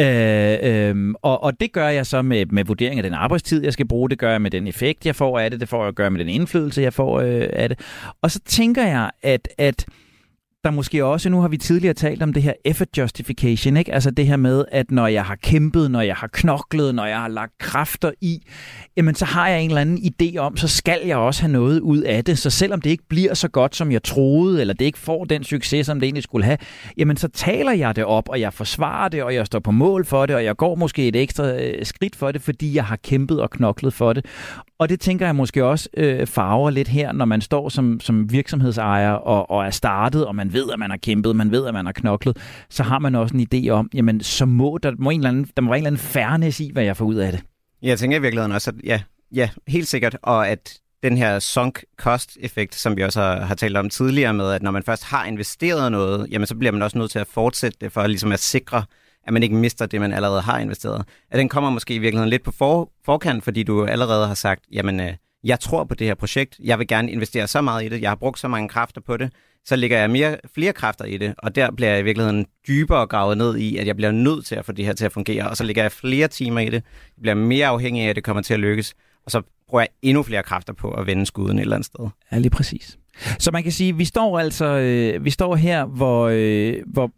[0.00, 3.72] Øh, øh, og, og det gør jeg så med, med vurdering af den arbejdstid, jeg
[3.72, 4.10] skal bruge.
[4.10, 5.60] Det gør jeg med den effekt, jeg får af det.
[5.60, 7.80] Det får jeg at gøre med den indflydelse, jeg får øh, af det.
[8.22, 9.86] Og så tænker jeg, at, at
[10.66, 13.94] der måske også, nu har vi tidligere talt om det her effort justification, ikke?
[13.94, 17.18] altså det her med, at når jeg har kæmpet, når jeg har knoklet, når jeg
[17.18, 18.42] har lagt kræfter i,
[18.96, 21.80] jamen så har jeg en eller anden idé om, så skal jeg også have noget
[21.80, 22.38] ud af det.
[22.38, 25.44] Så selvom det ikke bliver så godt, som jeg troede, eller det ikke får den
[25.44, 26.58] succes, som det egentlig skulle have,
[26.96, 30.04] jamen så taler jeg det op, og jeg forsvarer det, og jeg står på mål
[30.04, 32.96] for det, og jeg går måske et ekstra øh, skridt for det, fordi jeg har
[32.96, 34.26] kæmpet og knoklet for det.
[34.78, 38.32] Og det tænker jeg måske også øh, farver lidt her, når man står som, som
[38.32, 41.74] virksomhedsejer og, og er startet, og man ved, at man har kæmpet, man ved, at
[41.74, 42.36] man har knoklet,
[42.70, 45.48] så har man også en idé om, jamen så må der, må en eller anden,
[45.56, 47.42] der må være en eller anden fairness i, hvad jeg får ud af det.
[47.82, 49.00] Jeg tænker i virkeligheden også, at ja,
[49.34, 53.54] ja, helt sikkert, og at den her sunk cost effekt, som vi også har, har
[53.54, 56.82] talt om tidligere med, at når man først har investeret noget, jamen så bliver man
[56.82, 58.84] også nødt til at fortsætte det for ligesom at sikre,
[59.26, 61.04] at man ikke mister det, man allerede har investeret.
[61.30, 64.64] At den kommer måske i virkeligheden lidt på for, forkant, fordi du allerede har sagt,
[64.72, 65.12] jamen øh,
[65.44, 68.10] jeg tror på det her projekt, jeg vil gerne investere så meget i det, jeg
[68.10, 69.32] har brugt så mange kræfter på det,
[69.64, 73.06] så lægger jeg mere, flere kræfter i det, og der bliver jeg i virkeligheden dybere
[73.06, 75.48] gravet ned i, at jeg bliver nødt til at få det her til at fungere,
[75.48, 78.24] og så lægger jeg flere timer i det, jeg bliver mere afhængig af, at det
[78.24, 81.58] kommer til at lykkes, og så bruger jeg endnu flere kræfter på at vende skuden
[81.58, 82.08] et eller andet sted.
[82.32, 82.98] Ja, lige præcis.
[83.38, 87.10] Så man kan sige, vi står altså, øh, vi står her, hvor, øh, hvor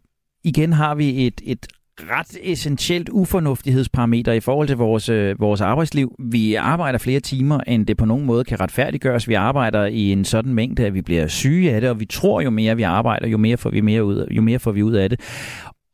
[0.43, 1.67] igen har vi et, et
[2.11, 6.15] ret essentielt ufornuftighedsparameter i forhold til vores, øh, vores arbejdsliv.
[6.19, 9.27] Vi arbejder flere timer, end det på nogen måde kan retfærdiggøres.
[9.27, 12.41] Vi arbejder i en sådan mængde, at vi bliver syge af det, og vi tror
[12.41, 14.93] jo mere vi arbejder, jo mere får vi, mere ud, jo mere får vi ud
[14.93, 15.19] af det.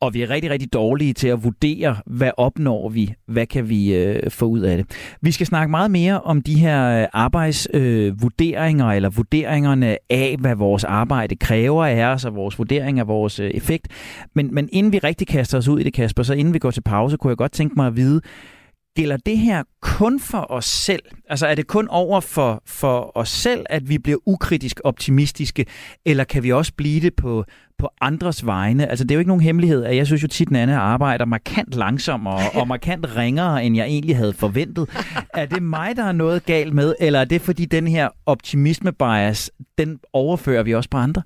[0.01, 3.95] Og vi er rigtig, rigtig dårlige til at vurdere, hvad opnår vi, hvad kan vi
[3.95, 5.15] øh, få ud af det.
[5.21, 10.55] Vi skal snakke meget mere om de her øh, arbejdsvurderinger, øh, eller vurderingerne af, hvad
[10.55, 13.87] vores arbejde kræver af os, og vores vurdering af vores øh, effekt.
[14.33, 16.71] Men, men inden vi rigtig kaster os ud i det, Kasper, så inden vi går
[16.71, 18.21] til pause, kunne jeg godt tænke mig at vide,
[18.95, 21.03] gælder det her kun for os selv?
[21.29, 25.65] Altså er det kun over for, for os selv, at vi bliver ukritisk optimistiske,
[26.05, 27.45] eller kan vi også blive det på,
[27.77, 28.89] på andres vegne?
[28.89, 31.25] Altså det er jo ikke nogen hemmelighed, at jeg synes jo tit, at Anne arbejder
[31.25, 34.89] markant langsommere og markant ringere, end jeg egentlig havde forventet.
[35.33, 39.51] Er det mig, der er noget galt med, eller er det fordi den her optimisme-bias,
[39.77, 41.21] den overfører vi også på andre?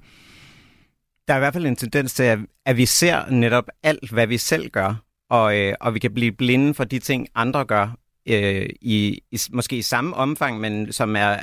[1.27, 4.37] Der er i hvert fald en tendens til, at vi ser netop alt, hvad vi
[4.37, 8.69] selv gør og, øh, og vi kan blive blinde for de ting, andre gør, øh,
[8.81, 11.37] i, i, måske i samme omfang, men som er,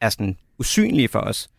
[0.00, 1.50] er sådan usynlige for os.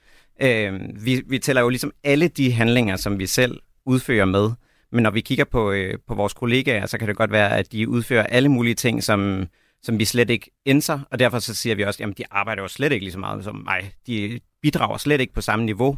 [0.41, 4.49] Øh, vi, vi tæller jo ligesom alle de handlinger, som vi selv udfører med,
[4.91, 7.71] men når vi kigger på, øh, på vores kollegaer, så kan det godt være, at
[7.71, 9.47] de udfører alle mulige ting, som,
[9.83, 12.67] som vi slet ikke indser, og derfor så siger vi også, at de arbejder jo
[12.67, 13.93] slet ikke lige så meget som mig.
[14.07, 15.97] De bidrager slet ikke på samme niveau.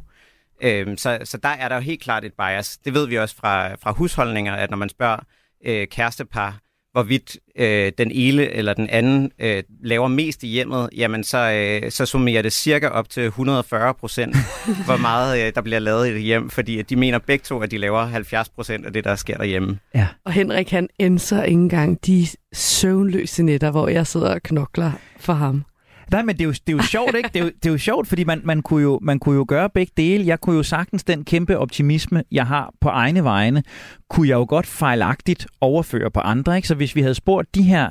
[0.64, 2.78] Øh, så, så der er der jo helt klart et bias.
[2.78, 5.20] Det ved vi også fra, fra husholdninger, at når man spørger,
[5.66, 6.60] øh, kærestepar,
[6.94, 11.92] hvorvidt øh, den ene eller den anden øh, laver mest i hjemmet, jamen så, øh,
[11.92, 14.36] så summerer det cirka op til 140 procent,
[14.86, 17.72] hvor meget øh, der bliver lavet i det hjem, fordi de mener begge to, at
[17.72, 19.80] de laver 70 procent af det, der sker derhjemme.
[19.96, 20.08] Ja.
[20.26, 25.34] Og Henrik, han ændrer ikke engang de søvnløse nætter, hvor jeg sidder og knokler for
[25.34, 25.66] ham.
[26.12, 27.30] Nej, men det er jo, det er jo sjovt, ikke?
[27.34, 29.46] Det er jo, det er jo sjovt, fordi man, man, kunne jo, man kunne jo
[29.48, 30.26] gøre begge dele.
[30.26, 33.64] Jeg kunne jo sagtens den kæmpe optimisme, jeg har på egne vegne,
[34.10, 36.56] kunne jeg jo godt fejlagtigt overføre på andre.
[36.56, 36.68] Ikke?
[36.68, 37.90] Så hvis vi havde spurgt de her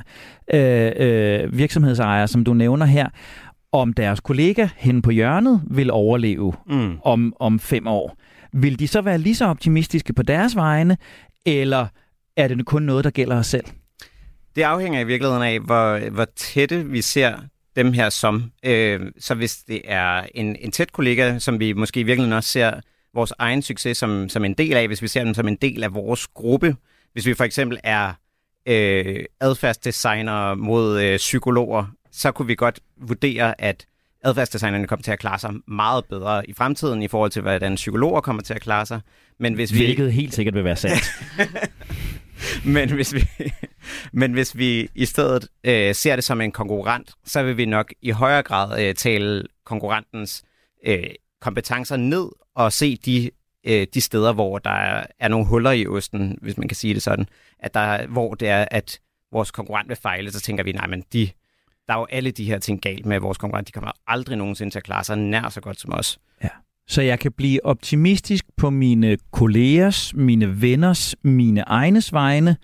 [0.53, 3.07] øh, øh, virksomhedsejere, som du nævner her,
[3.71, 6.97] om deres kollega hen på hjørnet vil overleve mm.
[7.03, 8.17] om, om fem år,
[8.53, 10.97] vil de så være lige så optimistiske på deres vegne,
[11.45, 11.87] eller
[12.37, 13.65] er det kun noget, der gælder os selv?
[14.55, 17.37] Det afhænger i virkeligheden af, hvor, hvor tætte vi ser
[17.75, 18.51] dem her som.
[18.63, 22.49] Øh, så hvis det er en, en tæt kollega, som vi måske i virkeligheden også
[22.49, 22.71] ser
[23.13, 25.83] vores egen succes som, som en del af, hvis vi ser dem som en del
[25.83, 26.75] af vores gruppe,
[27.13, 28.13] hvis vi for eksempel er
[28.65, 33.85] øh, adfærdsdesigner mod øh, psykologer, så kunne vi godt vurdere, at
[34.23, 38.21] adfærdsdesignerne kommer til at klare sig meget bedre i fremtiden i forhold til, hvordan psykologer
[38.21, 39.01] kommer til at klare sig.
[39.39, 39.77] Men hvis vi...
[39.77, 41.03] Hvilket helt sikkert vil være sandt.
[42.75, 43.29] men, hvis vi,
[44.13, 47.93] men hvis vi i stedet øh, ser det som en konkurrent, så vil vi nok
[48.01, 50.43] i højere grad øh, tale konkurrentens
[50.85, 51.03] øh,
[51.41, 53.31] kompetencer ned og se de,
[53.63, 56.93] øh, de steder, hvor der er, er nogle huller i osten, hvis man kan sige
[56.93, 57.27] det sådan.
[57.59, 58.99] At der, hvor det er, at
[59.31, 61.29] vores konkurrent vil fejle, så tænker vi, nej, men de,
[61.87, 63.67] der er jo alle de her ting galt med vores konkurrent.
[63.67, 66.19] De kommer aldrig nogensinde til at klare sig nær så godt som os.
[66.43, 66.49] Ja.
[66.87, 72.57] Så jeg kan blive optimistisk på mine kollegers, mine venners, mine egnes vegne,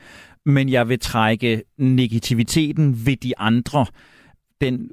[0.49, 3.85] men jeg vil trække negativiteten ved de andre,
[4.61, 4.89] den,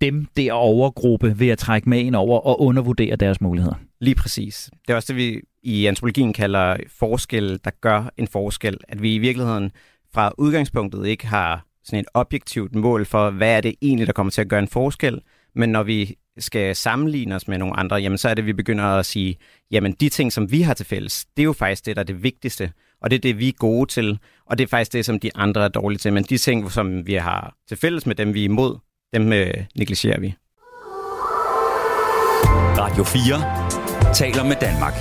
[0.00, 3.74] dem derovre gruppe, ved at trække med ind over og undervurdere deres muligheder.
[4.00, 4.70] Lige præcis.
[4.86, 8.78] Det er også det, vi i antropologien kalder forskel, der gør en forskel.
[8.88, 9.70] At vi i virkeligheden
[10.14, 14.30] fra udgangspunktet ikke har sådan et objektivt mål for, hvad er det egentlig, der kommer
[14.30, 15.20] til at gøre en forskel,
[15.54, 18.52] Men når vi skal sammenligne os med nogle andre, jamen så er det, at vi
[18.52, 19.36] begynder at sige,
[19.70, 22.06] jamen de ting, som vi har til fælles, det er jo faktisk det, der er
[22.06, 22.72] det vigtigste.
[23.04, 25.30] Og det er det, vi er gode til, og det er faktisk det, som de
[25.34, 26.12] andre er dårlige til.
[26.12, 28.78] Men de ting, som vi har til fælles med dem, vi er imod,
[29.14, 30.34] dem øh, negligerer vi.
[32.78, 34.94] Radio 4 taler med Danmark.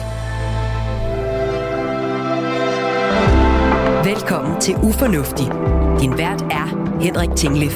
[4.06, 5.46] Velkommen til Ufornuftig.
[6.02, 7.76] Din vært er Henrik Tinglef.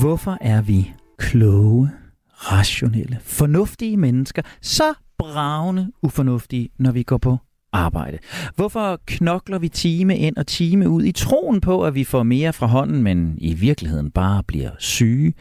[0.00, 1.90] Hvorfor er vi kloge,
[2.32, 7.38] rationelle, fornuftige mennesker så bravende ufornuftige, når vi går på
[7.72, 8.18] arbejde?
[8.56, 12.52] Hvorfor knokler vi time ind og time ud i troen på, at vi får mere
[12.52, 15.34] fra hånden, men i virkeligheden bare bliver syge?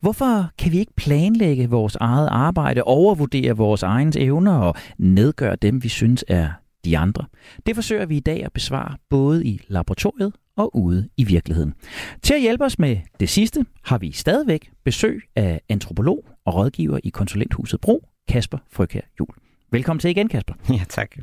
[0.00, 5.82] Hvorfor kan vi ikke planlægge vores eget arbejde, overvurdere vores egne evner og nedgøre dem,
[5.82, 6.48] vi synes er
[6.84, 7.24] de andre?
[7.66, 11.74] Det forsøger vi i dag at besvare både i laboratoriet og ude i virkeligheden.
[12.22, 16.98] Til at hjælpe os med det sidste har vi stadigvæk besøg af antropolog og rådgiver
[17.04, 19.28] i konsulenthuset Bro, Kasper Frøkær Jul.
[19.70, 20.54] Velkommen til igen, Kasper.
[20.70, 21.16] Ja, tak.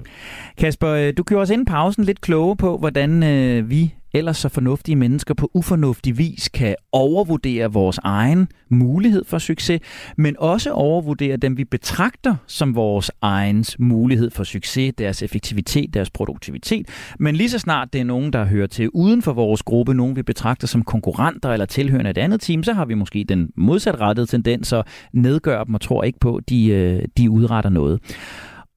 [0.58, 4.50] Kasper, øh, du gjorde os inden pausen lidt kloge på, hvordan øh, vi ellers så
[4.50, 9.82] fornuftige mennesker på ufornuftig vis kan overvurdere vores egen mulighed for succes,
[10.18, 16.10] men også overvurdere dem, vi betragter som vores egens mulighed for succes, deres effektivitet, deres
[16.10, 16.88] produktivitet.
[17.20, 20.16] Men lige så snart det er nogen, der hører til uden for vores gruppe, nogen
[20.16, 24.28] vi betragter som konkurrenter eller tilhørende et andet team, så har vi måske den modsatrettede
[24.28, 28.00] tendens at nedgøre dem og tror ikke på, at de, øh, de udretter noget.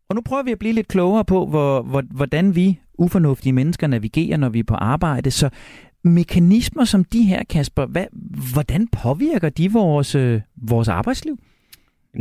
[0.08, 3.86] Og nu prøver vi at blive lidt klogere på, hvor, hvor, hvordan vi ufornuftige mennesker
[3.86, 5.30] navigerer, når vi er på arbejde.
[5.30, 5.50] Så
[6.04, 8.06] mekanismer som de her, Kasper, hvad,
[8.52, 11.38] hvordan påvirker de vores, øh, vores arbejdsliv?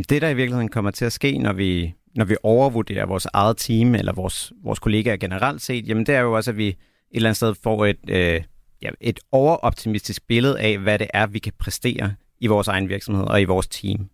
[0.09, 3.57] Det, der i virkeligheden kommer til at ske, når vi, når vi overvurderer vores eget
[3.57, 6.75] team eller vores, vores kollegaer generelt set, jamen det er jo også, at vi et
[7.11, 8.41] eller andet sted får et, øh,
[8.81, 13.23] ja, et overoptimistisk billede af, hvad det er, vi kan præstere i vores egen virksomhed
[13.23, 14.09] og i vores team.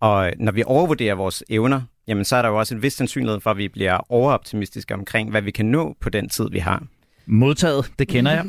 [0.00, 3.40] Og når vi overvurderer vores evner, jamen så er der jo også en vis sandsynlighed
[3.40, 6.82] for, at vi bliver overoptimistiske omkring, hvad vi kan nå på den tid, vi har.
[7.26, 8.44] Modtaget, det kender jeg.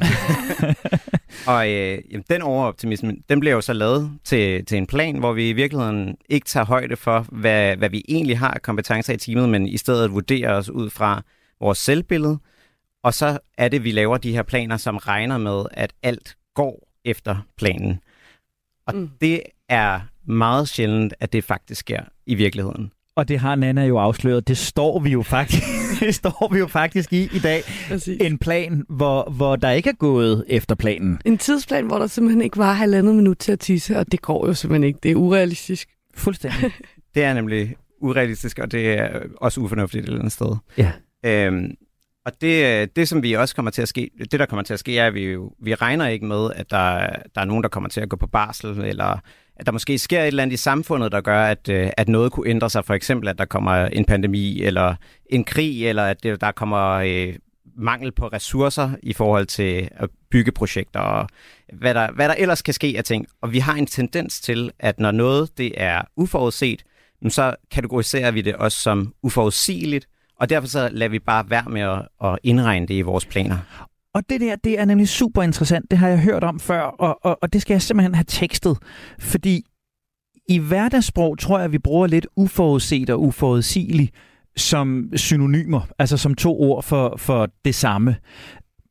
[1.47, 5.33] og øh, jamen, den overoptimisme, den bliver jo så lavet til, til en plan, hvor
[5.33, 9.17] vi i virkeligheden ikke tager højde for, hvad, hvad vi egentlig har af kompetencer i
[9.17, 11.21] teamet, men i stedet vurderer os ud fra
[11.59, 12.39] vores selvbillede.
[13.03, 16.87] Og så er det, vi laver de her planer, som regner med, at alt går
[17.05, 17.99] efter planen.
[18.85, 19.09] Og mm.
[19.21, 22.91] det er meget sjældent, at det faktisk sker i virkeligheden.
[23.15, 24.47] Og det har Nana jo afsløret.
[24.47, 25.63] Det står vi jo faktisk,
[25.99, 27.63] det står vi jo faktisk i i dag.
[27.87, 28.17] Præcis.
[28.21, 31.19] En plan, hvor, hvor der ikke er gået efter planen.
[31.25, 34.47] En tidsplan, hvor der simpelthen ikke var halvandet minut til at tisse, og det går
[34.47, 34.99] jo simpelthen ikke.
[35.03, 35.89] Det er urealistisk.
[36.15, 36.71] Fuldstændig.
[37.15, 40.55] det er nemlig urealistisk, og det er også ufornuftigt et eller andet sted.
[40.77, 40.91] Ja.
[41.25, 41.71] Øhm,
[42.25, 44.73] og det, øh, det, som vi også kommer til at ske, det der kommer til
[44.73, 47.63] at ske, er, at vi, jo, vi regner ikke med, at der, der er nogen,
[47.63, 49.19] der kommer til at gå på barsel, eller
[49.55, 52.31] at der måske sker et eller andet i samfundet, der gør, at, øh, at noget
[52.31, 52.85] kunne ændre sig.
[52.85, 56.89] For eksempel, at der kommer en pandemi, eller en krig, eller at det, der kommer
[56.89, 57.35] øh,
[57.77, 61.29] mangel på ressourcer i forhold til at bygge projekter, og
[61.73, 63.27] hvad der, hvad der ellers kan ske af ting.
[63.41, 66.83] Og vi har en tendens til, at når noget det er uforudset,
[67.29, 70.07] så kategoriserer vi det også som uforudsigeligt,
[70.41, 73.57] og derfor så lader vi bare være med at, at indregne det i vores planer.
[74.13, 75.91] Og det der, det er nemlig super interessant.
[75.91, 78.77] Det har jeg hørt om før, og, og, og det skal jeg simpelthen have tekstet.
[79.19, 79.65] Fordi
[80.49, 84.09] i hverdagssprog tror jeg, at vi bruger lidt uforudset og uforudsigelig
[84.57, 88.15] som synonymer, altså som to ord for, for det samme.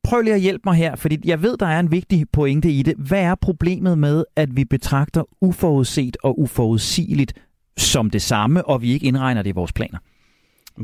[0.04, 2.82] Prøv lige at hjælpe mig her, fordi jeg ved, der er en vigtig pointe i
[2.82, 2.94] det.
[2.98, 7.32] Hvad er problemet med, at vi betragter uforudset og uforudsigeligt
[7.76, 9.98] som det samme, og vi ikke indregner det i vores planer?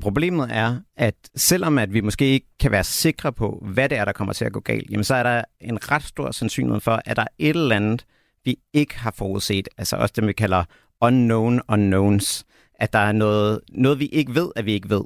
[0.00, 4.04] Problemet er, at selvom at vi måske ikke kan være sikre på, hvad det er,
[4.04, 7.02] der kommer til at gå galt, jamen så er der en ret stor sandsynlighed for,
[7.04, 8.04] at der er et eller andet,
[8.44, 9.68] vi ikke har forudset.
[9.78, 10.64] Altså også det, vi kalder
[11.00, 12.44] unknown unknowns.
[12.74, 15.04] At der er noget, noget vi ikke ved, at vi ikke ved.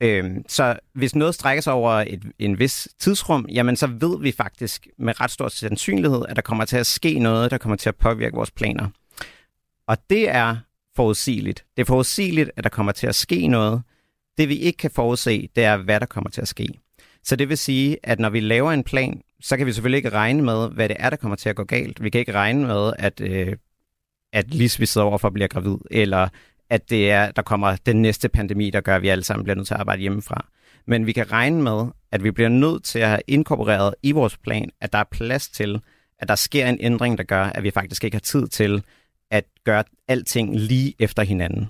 [0.00, 4.32] Øhm, så hvis noget strækker sig over et, en vis tidsrum, jamen så ved vi
[4.32, 7.88] faktisk med ret stor sandsynlighed, at der kommer til at ske noget, der kommer til
[7.88, 8.88] at påvirke vores planer.
[9.88, 10.56] Og det er
[10.96, 11.64] forudsigeligt.
[11.76, 13.82] Det er forudsigeligt, at der kommer til at ske noget,
[14.38, 16.68] det vi ikke kan forudse, det er, hvad der kommer til at ske.
[17.22, 20.10] Så det vil sige, at når vi laver en plan, så kan vi selvfølgelig ikke
[20.10, 22.02] regne med, hvad det er, der kommer til at gå galt.
[22.02, 23.56] Vi kan ikke regne med, at, øh,
[24.32, 26.28] at Lis vi sidder overfor bliver gravid, eller
[26.70, 29.56] at det er, der kommer den næste pandemi, der gør, at vi alle sammen bliver
[29.56, 30.46] nødt til at arbejde hjemmefra.
[30.86, 34.36] Men vi kan regne med, at vi bliver nødt til at have inkorporeret i vores
[34.36, 35.80] plan, at der er plads til,
[36.18, 38.82] at der sker en ændring, der gør, at vi faktisk ikke har tid til
[39.30, 41.68] at gøre alting lige efter hinanden.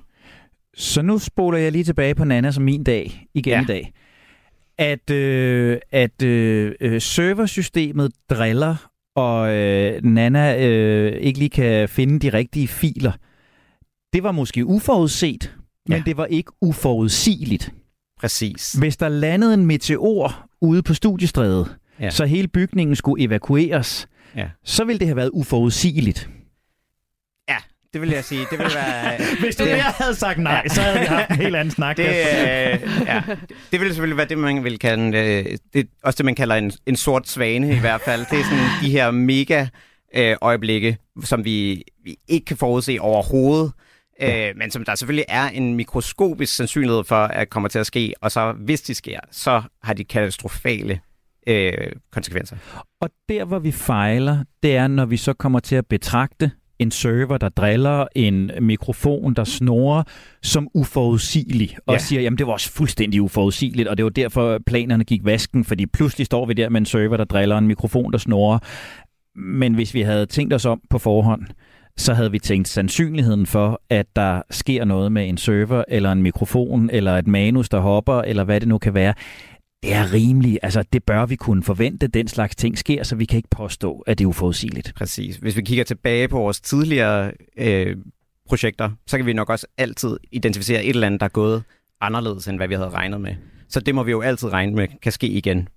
[0.77, 3.63] Så nu spoler jeg lige tilbage på Nana som min dag igen ja.
[3.63, 3.93] i dag.
[4.79, 12.19] At, øh, at øh, øh, serversystemet driller og øh, Nana øh, ikke lige kan finde
[12.19, 13.13] de rigtige filer.
[14.13, 15.55] Det var måske uforudset,
[15.89, 16.03] men Ja.
[16.07, 17.73] det var ikke uforudsigeligt.
[18.21, 18.73] Præcis.
[18.73, 22.05] Hvis der landede en meteor ude på studiestrædet, ja.
[22.05, 22.11] Ja.
[22.11, 24.49] så hele bygningen skulle evakueres, Ja.
[24.65, 26.29] så ville det have været uforudsigeligt.
[27.95, 28.41] Ja, det vil jeg sige.
[28.51, 29.17] Det vil være...
[29.41, 31.97] Hvis du mere havde sagt nej, så havde vi haft en helt anden snak.
[31.97, 32.15] Det, øh,
[33.07, 33.23] ja,
[33.73, 36.73] det vil selvfølgelig være det, man vil kalde, øh, det også det, man kalder en,
[36.87, 38.27] en sort svane i hvert fald.
[38.31, 39.67] Det er sådan de her mega
[40.15, 43.73] øh, øjeblikke, som vi, vi ikke kan forudse overhovedet,
[44.23, 48.15] øh, men som der selvfølgelig er en mikroskopisk sandsynlighed for, at kommer til at ske,
[48.21, 51.01] og så hvis de sker, så har de katastrofale
[51.47, 52.57] øh, konsekvenser.
[53.01, 56.91] Og der, hvor vi fejler, det er, når vi så kommer til at betragte en
[56.91, 60.03] server, der driller, en mikrofon, der snorer,
[60.43, 61.77] som uforudsigelig.
[61.87, 61.99] Og Ja.
[61.99, 65.87] siger, jamen det var også fuldstændig uforudsigeligt, og det var derfor planerne gik vasken, fordi
[65.87, 68.59] pludselig står vi der med en server, der driller, en mikrofon, der snorer.
[69.37, 71.43] Men hvis vi havde tænkt os om på forhånd,
[71.97, 76.23] så havde vi tænkt sandsynligheden for, at der sker noget med en server, eller en
[76.23, 79.15] mikrofon, eller et manus, der hopper, eller hvad det nu kan være,
[79.85, 80.59] det er rimeligt.
[80.63, 84.05] Altså, det bør vi kunne forvente, den slags ting sker, så vi kan ikke påstå,
[84.07, 84.93] at det er uforudsigeligt.
[84.97, 85.37] Præcis.
[85.37, 87.97] Hvis vi kigger tilbage på vores tidligere øh,
[88.49, 91.63] projekter, så kan vi nok også altid identificere et eller andet, der er gået
[92.01, 93.35] anderledes, end hvad vi havde regnet med.
[93.69, 95.69] Så det må vi jo altid regne med kan ske igen.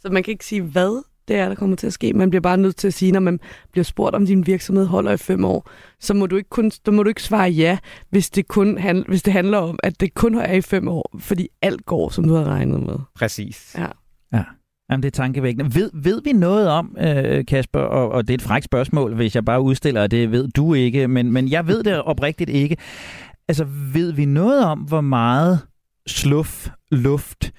[0.00, 2.12] Så man kan ikke sige, hvad det er, der kommer til at ske.
[2.12, 3.40] Man bliver bare nødt til at sige, når man
[3.72, 6.90] bliver spurgt, om din virksomhed holder i fem år, så må du ikke, kun, så
[6.90, 7.78] må du ikke svare ja,
[8.10, 11.10] hvis det, kun handl, hvis det handler om, at det kun er i fem år,
[11.18, 12.98] fordi alt går, som du har regnet med.
[13.14, 13.76] Præcis.
[13.78, 13.86] Ja.
[14.92, 15.74] Jamen, det er tankevækkende.
[15.74, 19.34] Ved, ved vi noget om, øh, Kasper, og, og det er et frækt spørgsmål, hvis
[19.34, 22.76] jeg bare udstiller, at det ved du ikke, men, men jeg ved det oprigtigt ikke.
[23.48, 25.60] Altså, ved vi noget om, hvor meget
[26.06, 27.52] sluff, luft,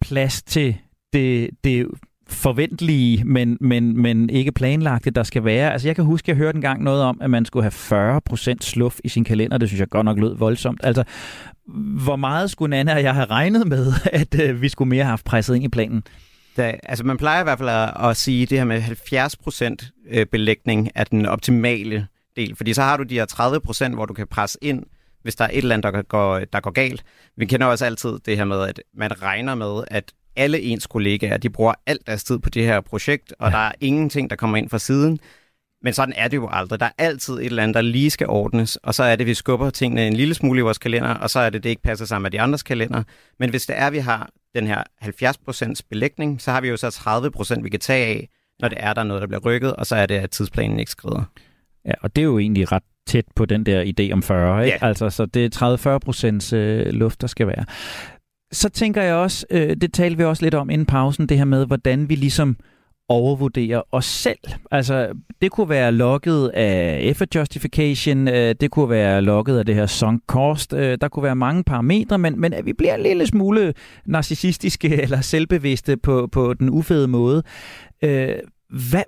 [0.00, 0.76] plads til
[1.12, 1.86] det, det
[2.30, 5.72] forventelige, men, men, men ikke planlagte, der skal være.
[5.72, 8.20] Altså jeg kan huske, at jeg hørte engang noget om, at man skulle have
[8.52, 9.58] 40% sluf i sin kalender.
[9.58, 10.80] Det synes jeg godt nok lød voldsomt.
[10.84, 11.04] Altså,
[12.04, 15.10] hvor meget skulle Nana og jeg have regnet med, at øh, vi skulle mere have
[15.10, 16.02] haft presset ind i planen?
[16.56, 19.92] Da, altså man plejer i hvert fald at, at sige, at det her med 70%
[20.10, 24.14] øh, belægning er den optimale del, fordi så har du de her 30%, hvor du
[24.14, 24.82] kan presse ind,
[25.22, 27.04] hvis der er et eller andet, der går, der går galt.
[27.36, 31.36] Vi kender også altid det her med, at man regner med, at alle ens kollegaer,
[31.36, 33.56] de bruger alt deres tid på det her projekt, og ja.
[33.56, 35.18] der er ingenting, der kommer ind fra siden.
[35.82, 36.80] Men sådan er det jo aldrig.
[36.80, 39.26] Der er altid et eller andet, der lige skal ordnes, og så er det, at
[39.26, 41.82] vi skubber tingene en lille smule i vores kalender, og så er det, det ikke
[41.82, 43.02] passer sammen med de andres kalender.
[43.38, 46.76] Men hvis det er, at vi har den her 70% belægning, så har vi jo
[46.76, 46.88] så
[47.56, 48.28] 30% vi kan tage af,
[48.60, 50.78] når det er, der er noget, der bliver rykket, og så er det, at tidsplanen
[50.78, 51.24] ikke skrider.
[51.84, 54.78] Ja, og det er jo egentlig ret tæt på den der idé om 40, ikke?
[54.82, 54.88] Ja.
[54.88, 57.64] Altså, så det er 30-40 procents øh, luft, der skal være.
[58.52, 61.44] Så tænker jeg også, øh, det talte vi også lidt om inden pausen, det her
[61.44, 62.56] med, hvordan vi ligesom
[63.08, 64.38] overvurderer os selv.
[64.70, 65.08] Altså,
[65.42, 69.86] det kunne være logget af effort justification, øh, det kunne være logget af det her
[69.86, 73.26] sunk cost, øh, der kunne være mange parametre, men, men at vi bliver en lille
[73.26, 77.42] smule narcissistiske eller selvbevidste på, på den ufede måde.
[78.02, 78.34] Øh,
[78.70, 79.02] hvad,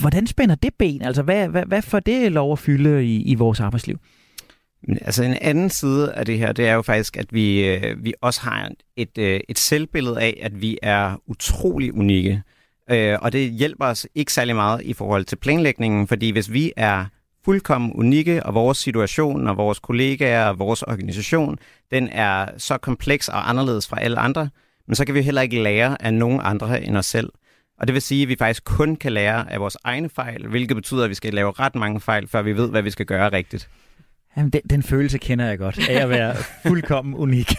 [0.00, 1.02] hvordan spænder det ben?
[1.02, 3.98] Altså, hvad, hvad, hvad får det lov at fylde i, i vores arbejdsliv?
[4.88, 8.14] Altså en anden side af det her, det er jo faktisk, at vi, øh, vi
[8.20, 12.42] også har et, øh, et selvbillede af, at vi er utrolig unikke.
[12.90, 16.72] Øh, og det hjælper os ikke særlig meget i forhold til planlægningen, fordi hvis vi
[16.76, 17.04] er
[17.44, 21.58] fuldkommen unikke, og vores situation og vores kollegaer og vores organisation,
[21.90, 24.48] den er så kompleks og anderledes fra alle andre,
[24.86, 27.32] men så kan vi heller ikke lære af nogen andre end os selv.
[27.78, 30.76] Og det vil sige, at vi faktisk kun kan lære af vores egne fejl, hvilket
[30.76, 33.32] betyder, at vi skal lave ret mange fejl, før vi ved, hvad vi skal gøre
[33.32, 33.68] rigtigt.
[34.36, 36.34] Jamen, den, den følelse kender jeg godt, af at være
[36.66, 37.54] fuldkommen unik.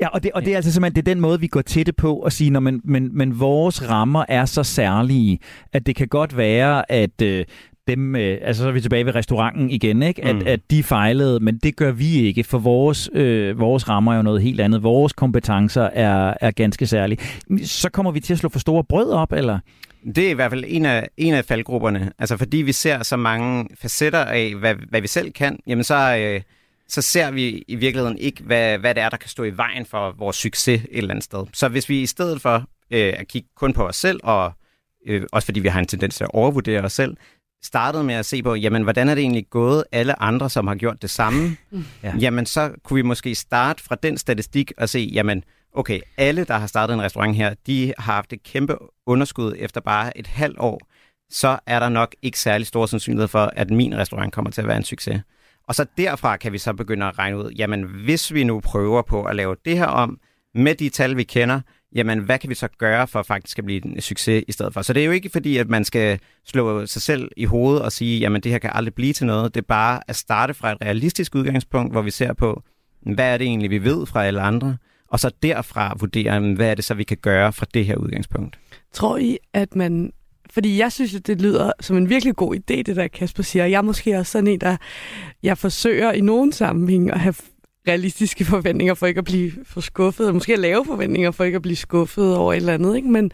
[0.00, 1.86] Ja, og det, og det er altså simpelthen det er den måde, vi går til
[1.86, 5.38] det på og sige, når men, men, men vores rammer er så særlige,
[5.72, 7.44] at det kan godt være, at øh,
[7.88, 10.24] dem, øh, altså så er vi tilbage ved restauranten igen, ikke?
[10.24, 10.42] At, Mm.
[10.46, 14.22] at de fejlede, men det gør vi ikke, for vores, øh, vores rammer er jo
[14.22, 14.82] noget helt andet.
[14.82, 17.18] Vores kompetencer er, er ganske særlige.
[17.64, 19.58] Så kommer vi til at slå for store brød op, eller?
[20.04, 22.12] Det er i hvert fald en af, en af faldgrupperne.
[22.18, 26.16] Altså fordi vi ser så mange facetter af, hvad, hvad vi selv kan, jamen så,
[26.16, 26.40] øh,
[26.88, 29.86] så ser vi i virkeligheden ikke, hvad, hvad det er, der kan stå i vejen
[29.86, 31.46] for vores succes et eller andet sted.
[31.52, 32.56] Så hvis vi i stedet for
[32.90, 34.52] øh, at kigge kun på os selv, og
[35.06, 37.16] øh, også fordi vi har en tendens til at overvurdere os selv,
[37.64, 40.74] startede med at se på, jamen hvordan er det egentlig gået alle andre, som har
[40.74, 41.56] gjort det samme?
[41.72, 41.78] Ja.
[42.02, 42.14] ja.
[42.20, 46.54] Jamen så kunne vi måske starte fra den statistik og se, jamen okay, alle, der
[46.54, 48.76] har startet en restaurant her, de har haft et kæmpe
[49.06, 50.80] underskud efter bare et halvt år,
[51.30, 54.66] så er der nok ikke særlig stor sandsynlighed for, at min restaurant kommer til at
[54.68, 55.22] være en succes.
[55.68, 59.02] Og så derfra kan vi så begynde at regne ud, jamen hvis vi nu prøver
[59.02, 60.18] på at lave det her om,
[60.54, 61.60] med de tal, vi kender,
[61.94, 64.82] jamen hvad kan vi så gøre for faktisk at blive en succes i stedet for?
[64.82, 67.92] Så det er jo ikke fordi, at man skal slå sig selv i hovedet og
[67.92, 69.54] sige, jamen det her kan aldrig blive til noget.
[69.54, 72.62] Det er bare at starte fra et realistisk udgangspunkt, hvor vi ser på,
[73.14, 74.76] hvad er det egentlig, vi ved fra alle andre,
[75.08, 78.58] og så derfra vurdere, hvad er det så, vi kan gøre fra det her udgangspunkt.
[78.92, 80.12] Tror I, at man...
[80.50, 83.64] Fordi jeg synes, at det lyder som en virkelig god idé, det der Kasper siger.
[83.64, 84.76] Jeg er måske også sådan en, der
[85.42, 87.34] jeg forsøger i nogen sammenhæng at have
[87.88, 91.76] realistiske forventninger for ikke at blive for skuffet, måske lave forventninger for ikke at blive
[91.76, 92.96] skuffet over et eller andet.
[92.96, 93.08] Ikke?
[93.08, 93.30] Men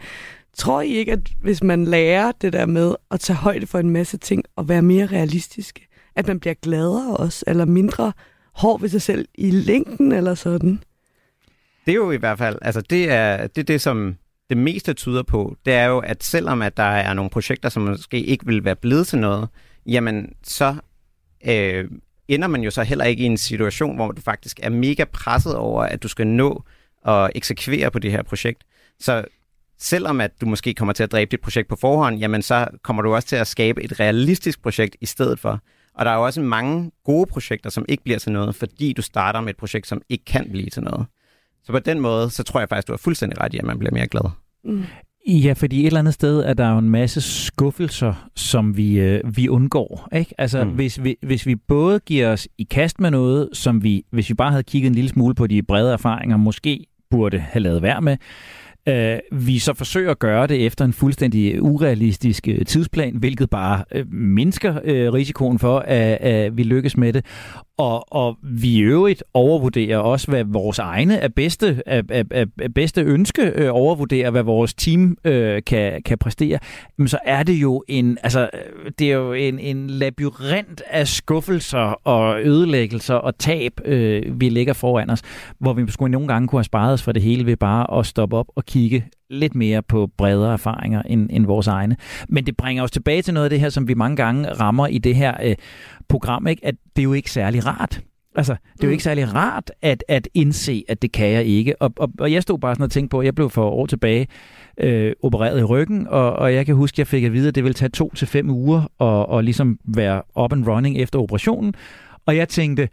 [0.57, 3.89] tror I ikke, at hvis man lærer det der med at tage højde for en
[3.89, 8.13] masse ting og være mere realistisk, at man bliver gladere også, eller mindre
[8.53, 10.79] hård ved sig selv i længden eller sådan?
[11.85, 14.15] Det er jo i hvert fald, altså det er det, er det som
[14.49, 17.83] det meste tyder på, det er jo, at selvom at der er nogle projekter, som
[17.83, 19.49] måske ikke vil være blevet til noget,
[19.85, 20.75] jamen så
[21.47, 21.85] øh,
[22.27, 25.55] ender man jo så heller ikke i en situation, hvor du faktisk er mega presset
[25.55, 26.63] over, at du skal nå
[27.05, 28.63] at eksekvere på det her projekt.
[28.99, 29.25] Så
[29.79, 33.01] selvom at du måske kommer til at dræbe dit projekt på forhånd, jamen så kommer
[33.01, 35.59] du også til at skabe et realistisk projekt i stedet for.
[35.95, 39.01] Og der er jo også mange gode projekter, som ikke bliver til noget, fordi du
[39.01, 41.05] starter med et projekt, som ikke kan blive til noget.
[41.63, 43.79] Så på den måde, så tror jeg faktisk, du har fuldstændig ret i, at man
[43.79, 44.29] bliver mere glad.
[44.63, 44.83] Mm.
[45.27, 49.37] Ja, fordi et eller andet sted er der jo en masse skuffelser, som vi, øh,
[49.37, 50.09] vi undgår.
[50.15, 50.33] Ikke?
[50.37, 50.69] Altså, mm.
[50.69, 54.33] hvis, vi, hvis vi både giver os i kast med noget, som vi, hvis vi
[54.33, 58.03] bare havde kigget en lille smule på de brede erfaringer, måske burde have lavet værd
[58.03, 58.17] med,
[58.87, 63.83] øh, vi så forsøger at gøre det efter en fuldstændig urealistisk øh, tidsplan, hvilket bare
[63.91, 67.25] øh, mindsker øh, risikoen for, at, at vi lykkes med det.
[67.77, 72.45] Og, og vi i øvrigt overvurderer også, hvad vores egne er bedste, er, er, er,
[72.75, 76.59] bedste ønske øh, overvurderer, hvad vores team øh, kan, kan præstere,
[76.97, 81.07] men så er det jo en, altså, øh, det er jo en, en labyrint af
[81.07, 85.21] skuffelser og ødelæggelser og tab, øh, vi ligger foran os,
[85.59, 88.05] hvor vi måske nogle gange kunne have sparet os for det hele ved bare at
[88.05, 91.95] stoppe op og kigge lidt mere på bredere erfaringer end, end vores egne.
[92.29, 94.87] Men det bringer os tilbage til noget af det her, som vi mange gange rammer
[94.87, 95.55] i det her øh,
[96.09, 96.65] program, ikke?
[96.65, 98.01] at det er jo ikke særlig rart.
[98.35, 98.91] Altså, det er jo mm.
[98.91, 101.81] ikke særlig rart at, at indse, at det kan jeg ikke.
[101.81, 103.85] Og, og, og jeg stod bare sådan og tænkte på, at jeg blev for år
[103.85, 104.27] tilbage
[104.77, 107.55] øh, opereret i ryggen, og, og jeg kan huske, at jeg fik at vide, at
[107.55, 108.89] det ville tage to til fem uger at,
[109.29, 111.73] og ligesom være up and running efter operationen.
[112.25, 112.89] Og jeg tænkte,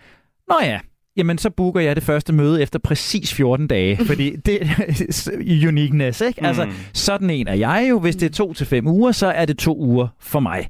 [0.49, 0.81] nå ja,
[1.17, 6.21] jamen så booker jeg det første møde efter præcis 14 dage, fordi det er uniqueness,
[6.21, 6.45] ikke?
[6.45, 6.73] Altså, mm.
[6.93, 7.99] sådan en er jeg jo.
[7.99, 10.69] Hvis det er to til fem uger, så er det to uger for mig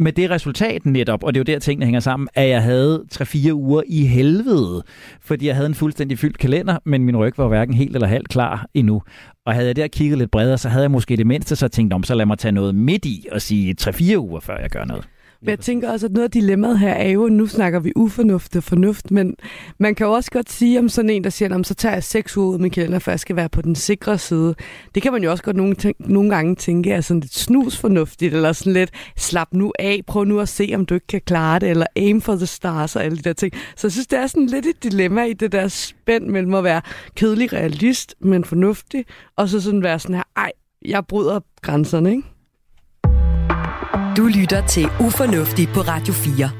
[0.00, 3.04] med det resultat netop, og det er jo der tingene hænger sammen, at jeg havde
[3.14, 4.82] 3-4 uger i helvede,
[5.20, 8.28] fordi jeg havde en fuldstændig fyldt kalender, men min ryg var hverken helt eller halvt
[8.28, 9.02] klar endnu.
[9.46, 11.92] Og havde jeg der kigget lidt bredere, så havde jeg måske det mindste så tænkt
[11.92, 14.84] om, så lad mig tage noget midt i og sige 3-4 uger, før jeg gør
[14.84, 15.08] noget.
[15.42, 18.56] Men jeg tænker også, at noget af dilemmaet her er jo, nu snakker vi ufornuft
[18.56, 19.34] og fornuft, men
[19.78, 22.36] man kan jo også godt sige om sådan en, der siger, så tager jeg seks
[22.36, 24.54] uger ud med kalender, for jeg skal være på den sikre side.
[24.94, 28.52] Det kan man jo også godt nogle, nogle gange tænke er sådan lidt snusfornuftigt, eller
[28.52, 31.70] sådan lidt, slap nu af, prøv nu at se, om du ikke kan klare det,
[31.70, 33.52] eller aim for the stars og alle de der ting.
[33.76, 36.64] Så jeg synes, det er sådan lidt et dilemma i det der spænd mellem at
[36.64, 36.82] være
[37.14, 39.04] kedelig realist, men fornuftig,
[39.36, 40.52] og så sådan være sådan her, ej,
[40.84, 42.22] jeg bryder grænserne, ikke?
[44.16, 46.50] Du lytter til Ufornuftig på Radio 4.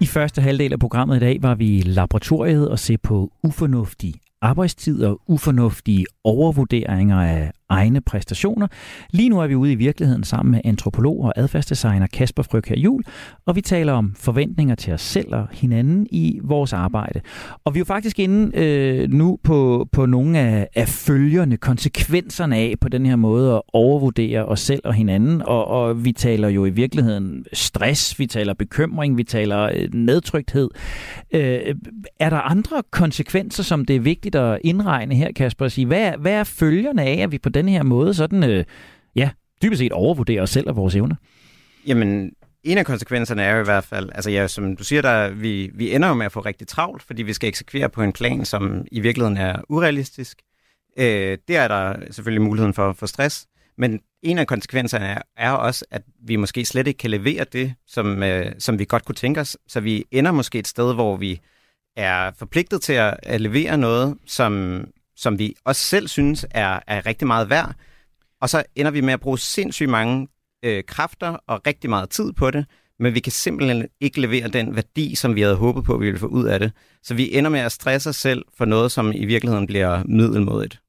[0.00, 4.14] I første halvdel af programmet i dag var vi i laboratoriet og se på ufornuftig
[4.42, 8.66] arbejdstid og ufornuftige overvurderinger af egne præstationer.
[9.10, 13.02] Lige nu er vi ude i virkeligheden sammen med antropolog og adfærdsdesigner Kasper Fryg Jul,
[13.46, 17.20] og vi taler om forventninger til os selv og hinanden i vores arbejde.
[17.64, 22.56] Og vi er jo faktisk inde øh, nu på, på nogle af, af følgerne, konsekvenserne
[22.56, 26.48] af på den her måde at overvurdere os selv og hinanden, og, og vi taler
[26.48, 30.68] jo i virkeligheden stress, vi taler bekymring, vi taler øh, nedtrykthed.
[31.34, 31.74] Øh,
[32.20, 36.12] er der andre konsekvenser, som det er vigtigt at indregne her, Kasper, at sige, hvad,
[36.18, 38.64] hvad er følgerne af, at vi på den her måde sådan, øh,
[39.16, 39.30] ja,
[39.62, 41.16] dybest set overvurderer os selv og vores evner?
[41.86, 42.32] Jamen,
[42.64, 45.70] en af konsekvenserne er jo i hvert fald, altså ja, som du siger, der, vi,
[45.74, 48.44] vi ender jo med at få rigtig travlt, fordi vi skal eksekvere på en plan,
[48.44, 50.38] som i virkeligheden er urealistisk.
[50.98, 53.46] Øh, der er der selvfølgelig muligheden for, for stress,
[53.78, 57.74] men en af konsekvenserne er, er også, at vi måske slet ikke kan levere det,
[57.86, 61.16] som, øh, som vi godt kunne tænke os, så vi ender måske et sted, hvor
[61.16, 61.40] vi
[61.96, 64.84] er forpligtet til at, at levere noget, som,
[65.18, 67.74] som vi også selv synes er, er rigtig meget værd.
[68.40, 70.28] Og så ender vi med at bruge sindssygt mange
[70.64, 72.66] øh, kræfter og rigtig meget tid på det,
[72.98, 76.06] men vi kan simpelthen ikke levere den værdi, som vi havde håbet på, at vi
[76.06, 76.72] ville få ud af det.
[77.02, 80.80] Så vi ender med at stresse os selv for noget, som i virkeligheden bliver middelmodigt.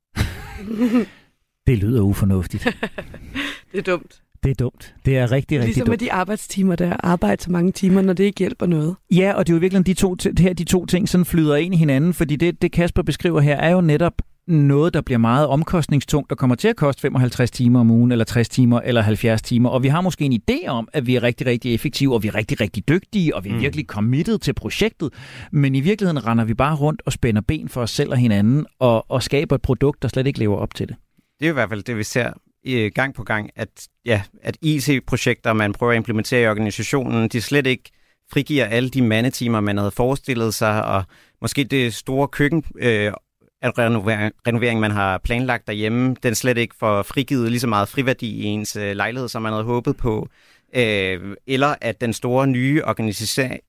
[1.67, 2.63] det lyder ufornuftigt.
[3.71, 4.21] det er dumt.
[4.43, 4.95] Det er dumt.
[5.05, 5.65] Det er rigtig, rigtig dumt.
[5.65, 6.95] Ligesom med de arbejdstimer der.
[6.99, 8.95] Arbejde så mange timer, når det ikke hjælper noget.
[9.11, 11.55] Ja, og det er jo virkelig de to, det her, de to ting sådan flyder
[11.55, 14.13] ind i hinanden, fordi det, det Kasper beskriver her, er jo netop
[14.49, 18.25] noget, der bliver meget omkostningstungt, der kommer til at koste 55 timer om ugen, eller
[18.25, 19.69] 60 timer, eller 70 timer.
[19.69, 22.27] Og vi har måske en idé om, at vi er rigtig, rigtig effektive, og vi
[22.27, 23.61] er rigtig, rigtig dygtige, og vi er mm.
[23.61, 25.09] virkelig committed til projektet.
[25.51, 28.65] Men i virkeligheden render vi bare rundt og spænder ben for os selv og hinanden,
[28.79, 30.95] og, og skaber et produkt, der slet ikke lever op til det.
[31.39, 32.33] Det er i hvert fald det, vi ser
[32.63, 37.27] i øh, gang på gang, at, ja, at IT-projekter, man prøver at implementere i organisationen,
[37.27, 37.91] de slet ikke
[38.31, 41.03] frigiver alle de mandetimer, man havde forestillet sig, og
[41.41, 43.13] måske det store køkken øh,
[43.61, 47.89] at renovering, renovering, man har planlagt derhjemme, den slet ikke får frigivet lige så meget
[47.89, 50.29] friværdi i ens øh, lejlighed, som man havde håbet på.
[50.75, 53.59] Øh, eller at den store nye organisering,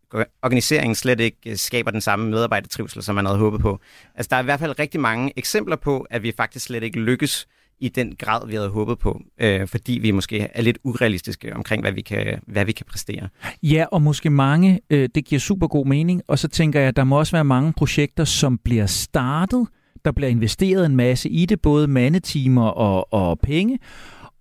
[0.43, 3.80] organisering slet ikke øh, skaber den samme medarbejdertrivsel, som man havde håbet på.
[4.14, 7.01] Altså, der er i hvert fald rigtig mange eksempler på, at vi faktisk slet ikke
[7.01, 7.47] lykkes
[7.81, 11.83] i den grad, vi havde håbet på, øh, fordi vi måske er lidt urealistiske omkring,
[11.83, 13.28] hvad vi kan, hvad vi kan præstere.
[13.62, 16.97] Ja, og måske mange, øh, det giver super god mening, og så tænker jeg, at
[16.97, 19.66] der må også være mange projekter, som bliver startet,
[20.05, 23.78] der bliver investeret en masse i det, både mandetimer og, og penge,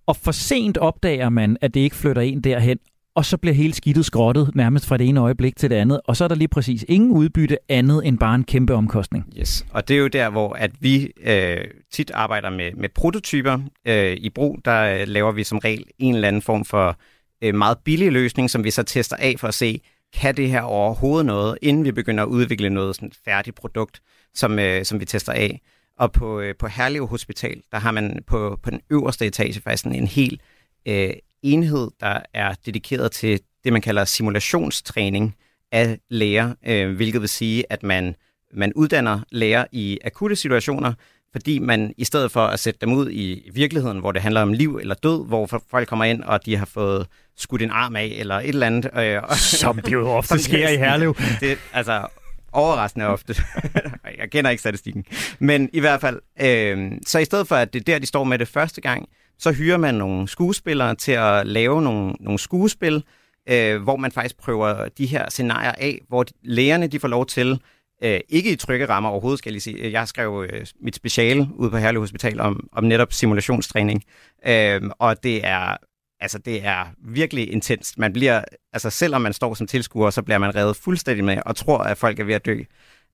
[0.06, 2.78] og for sent opdager man, at det ikke flytter en derhen,
[3.14, 6.16] og så bliver hele skidtet skrottet nærmest fra det ene øjeblik til det andet, og
[6.16, 9.32] så er der lige præcis ingen udbytte andet end bare en kæmpe omkostning.
[9.38, 13.58] Yes, og det er jo der, hvor at vi øh, tit arbejder med, med prototyper.
[13.84, 16.96] Øh, I brug, der øh, laver vi som regel en eller anden form for
[17.42, 19.80] øh, meget billig løsning, som vi så tester af for at se,
[20.14, 24.00] kan det her overhovedet noget, inden vi begynder at udvikle noget sådan færdigt produkt,
[24.34, 25.60] som, øh, som vi tester af.
[25.98, 29.86] Og på, øh, på Herlev Hospital, der har man på, på den øverste etage faktisk
[29.86, 30.40] en, en hel
[30.88, 31.10] øh,
[31.42, 35.36] enhed, der er dedikeret til det, man kalder simulationstræning
[35.72, 38.14] af læger, øh, hvilket vil sige, at man,
[38.54, 40.92] man uddanner læger i akutte situationer,
[41.32, 44.52] fordi man i stedet for at sætte dem ud i virkeligheden, hvor det handler om
[44.52, 48.16] liv eller død, hvor folk kommer ind, og de har fået skudt en arm af,
[48.18, 48.90] eller et eller andet.
[48.96, 51.16] Øh, Som det jo ofte sker i Herlev.
[51.40, 52.06] Det, altså,
[52.52, 53.34] overraskende ofte.
[54.18, 55.04] jeg kender ikke statistikken.
[55.38, 58.24] Men i hvert fald, øh, så i stedet for, at det er der, de står
[58.24, 59.08] med det første gang,
[59.40, 63.04] så hyrer man nogle skuespillere til at lave nogle, nogle skuespil,
[63.48, 67.26] øh, hvor man faktisk prøver de her scenarier af, hvor de, lægerne de får lov
[67.26, 67.60] til,
[68.02, 69.92] øh, ikke i trygge rammer overhovedet, skal jeg lige sige.
[69.92, 74.04] Jeg skrev øh, mit speciale ude på Herlev Hospital om, om netop simulationstræning,
[74.46, 75.76] øh, og det er
[76.20, 77.98] altså det er virkelig intenst.
[77.98, 81.56] Man bliver, altså selvom man står som tilskuer, så bliver man revet fuldstændig med og
[81.56, 82.62] tror, at folk er ved at dø.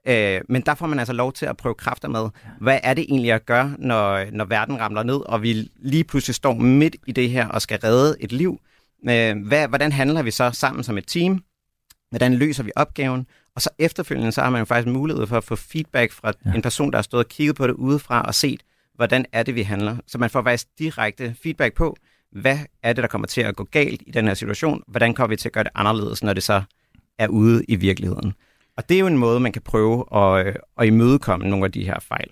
[0.07, 2.29] Øh, men der får man altså lov til at prøve kræfter med.
[2.61, 6.35] Hvad er det egentlig at gøre, når, når verden ramler ned, og vi lige pludselig
[6.35, 8.61] står midt i det her og skal redde et liv?
[9.09, 11.43] Øh, hvad, hvordan handler vi så sammen som et team?
[12.11, 13.27] Hvordan løser vi opgaven?
[13.55, 16.53] Og så efterfølgende, så har man jo faktisk mulighed for at få feedback fra ja.
[16.53, 18.63] en person, der har stået og kigget på det udefra og set,
[18.95, 19.97] hvordan er det, vi handler.
[20.07, 21.97] Så man får faktisk direkte feedback på,
[22.33, 24.83] hvad er det, der kommer til at gå galt i den her situation?
[24.87, 26.63] Hvordan kommer vi til at gøre det anderledes, når det så
[27.19, 28.35] er ude i virkeligheden?
[28.77, 31.73] Og det er jo en måde, man kan prøve at, øh, at imødekomme nogle af
[31.73, 32.29] de her fejl.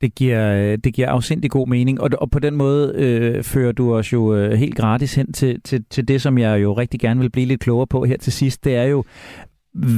[0.00, 3.72] Det giver, øh, det giver afsindig god mening, og, og på den måde øh, fører
[3.72, 7.00] du os jo øh, helt gratis hen til, til, til det, som jeg jo rigtig
[7.00, 8.64] gerne vil blive lidt klogere på her til sidst.
[8.64, 9.04] Det er jo,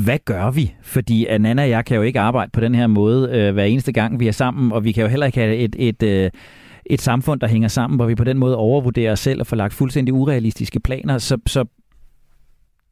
[0.04, 0.74] hvad gør vi?
[0.82, 3.64] Fordi øh, Nana og jeg kan jo ikke arbejde på den her måde øh, hver
[3.64, 6.30] eneste gang, vi er sammen, og vi kan jo heller ikke have et, et, øh,
[6.86, 9.56] et samfund, der hænger sammen, hvor vi på den måde overvurderer os selv og får
[9.56, 11.18] lagt fuldstændig urealistiske planer.
[11.18, 11.64] Så, så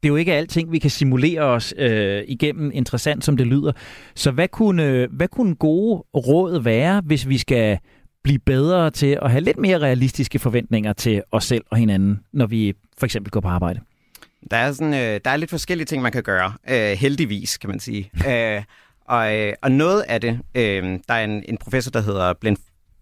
[0.03, 3.71] det er jo ikke alting, vi kan simulere os øh, igennem, interessant som det lyder.
[4.15, 7.77] Så hvad kunne, hvad kunne gode råd være, hvis vi skal
[8.23, 12.45] blive bedre til at have lidt mere realistiske forventninger til os selv og hinanden, når
[12.45, 13.79] vi for eksempel går på arbejde?
[14.51, 16.53] Der er, sådan, øh, der er lidt forskellige ting, man kan gøre.
[16.69, 18.11] Øh, heldigvis, kan man sige.
[18.29, 18.63] øh,
[19.05, 22.57] og, øh, og noget af det, øh, der er en, en professor, der hedder Glenn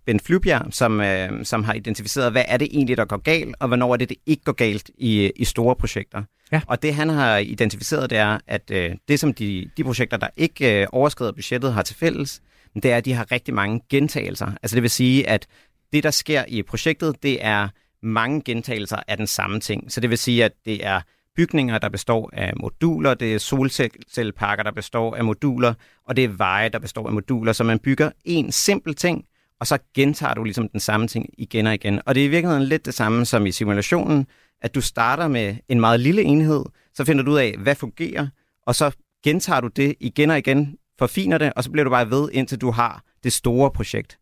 [0.06, 3.68] Ben Flybjerg, som, øh, som har identificeret, hvad er det egentlig, der går galt, og
[3.68, 6.24] hvornår er det, det ikke går galt i, i store projekter.
[6.52, 6.62] Ja.
[6.68, 10.28] Og det, han har identificeret, det er, at øh, det, som de, de projekter, der
[10.38, 12.42] ikke øh, overskrider budgettet, har til fælles,
[12.76, 14.52] det er, at de har rigtig mange gentagelser.
[14.64, 15.48] Altså det vil sige, at
[15.94, 17.68] det, der sker i projektet, det er
[18.04, 19.92] mange gentagelser af den samme ting.
[19.92, 21.02] Så det vil sige, at det er
[21.36, 25.74] bygninger, der består af moduler, det er solcelleparker, der består af moduler,
[26.08, 27.54] og det er veje, der består af moduler.
[27.54, 29.26] Så man bygger en simpel ting,
[29.60, 32.02] og så gentager du ligesom den samme ting igen og igen.
[32.06, 34.28] Og det er i virkeligheden lidt det samme som i simulationen,
[34.62, 38.28] at du starter med en meget lille enhed, så finder du ud af, hvad fungerer,
[38.68, 38.92] og så
[39.24, 42.62] gentager du det igen og igen, forfiner det, og så bliver du bare ved, indtil
[42.62, 44.18] du har det store projekt.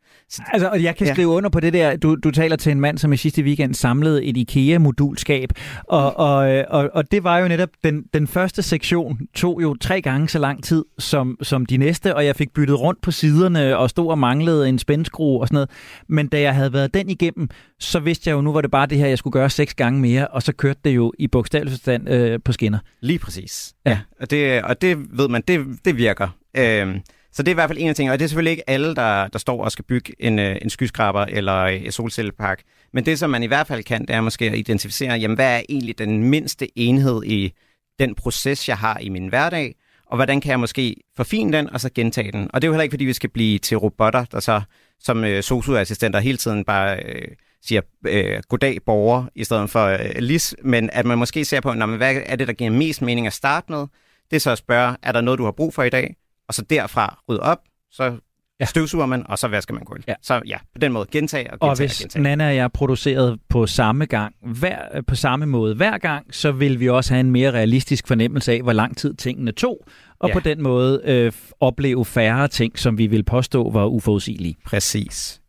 [0.53, 1.13] Altså, og jeg kan ja.
[1.13, 1.95] skrive under på det der.
[1.95, 5.49] Du, du taler til en mand, som i sidste weekend samlede et IKEA-modulskab,
[5.83, 10.01] og, og, og, og det var jo netop, den, den første sektion tog jo tre
[10.01, 13.77] gange så lang tid som, som de næste, og jeg fik byttet rundt på siderne
[13.77, 15.69] og stod og manglede en spændskrue og sådan noget.
[16.07, 18.85] Men da jeg havde været den igennem, så vidste jeg jo, nu var det bare
[18.85, 21.99] det her, jeg skulle gøre seks gange mere, og så kørte det jo i bogstaveligste
[22.07, 22.79] øh, på skinner.
[23.01, 23.73] Lige præcis.
[23.85, 23.91] Ja.
[23.91, 23.99] ja.
[24.21, 26.27] Og, det, og det ved man, det, det virker.
[26.57, 26.95] Øh,
[27.33, 28.95] så det er i hvert fald en af tingene, og det er selvfølgelig ikke alle,
[28.95, 32.61] der, der står og skal bygge en, øh, en skyskraber eller øh, en solcellepark.
[32.93, 35.57] Men det, som man i hvert fald kan, det er måske at identificere, jamen, hvad
[35.57, 37.53] er egentlig den mindste enhed i
[37.99, 39.75] den proces, jeg har i min hverdag,
[40.05, 42.49] og hvordan kan jeg måske forfine den, og så gentage den.
[42.53, 44.61] Og det er jo heller ikke, fordi vi skal blive til robotter, der så
[44.99, 47.27] som øh, socioassistenter hele tiden bare øh,
[47.61, 51.73] siger øh, goddag borger, i stedet for øh, lis, men at man måske ser på,
[51.73, 53.85] når man, hvad er det, der giver mest mening at starte med,
[54.31, 56.15] det er så at spørge, er der noget, du har brug for i dag?
[56.53, 57.59] Og så derfra rydde op,
[57.91, 58.17] så
[58.59, 58.65] ja.
[58.65, 60.03] støvsuger man, og så vasker man gulv.
[60.07, 60.13] Ja.
[60.21, 62.23] Så ja, på den måde gentage og gentage Og hvis og gentage.
[62.23, 66.51] Nana og jeg er produceret på samme gang, hver, på samme måde hver gang, så
[66.51, 69.85] vil vi også have en mere realistisk fornemmelse af, hvor lang tid tingene tog,
[70.19, 70.33] og ja.
[70.33, 74.55] på den måde øh, opleve færre ting, som vi vil påstå var uforudsigelige.
[74.65, 75.41] Præcis.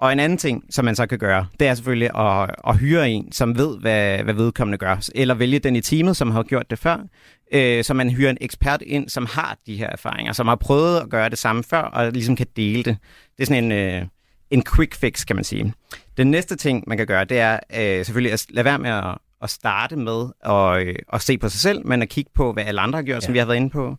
[0.00, 3.10] Og en anden ting, som man så kan gøre, det er selvfølgelig at, at hyre
[3.10, 5.08] en, som ved, hvad, hvad vedkommende gør.
[5.14, 6.96] Eller vælge den i teamet, som har gjort det før.
[7.52, 11.00] Øh, så man hyrer en ekspert ind, som har de her erfaringer, som har prøvet
[11.00, 12.96] at gøre det samme før, og ligesom kan dele det.
[13.36, 14.02] Det er sådan en, øh,
[14.50, 15.74] en quick fix, kan man sige.
[16.16, 19.18] Den næste ting, man kan gøre, det er øh, selvfølgelig at lade være med at,
[19.42, 22.64] at starte med at, øh, at se på sig selv, men at kigge på, hvad
[22.64, 23.26] alle andre har gjort, ja.
[23.26, 23.96] som vi har været inde på.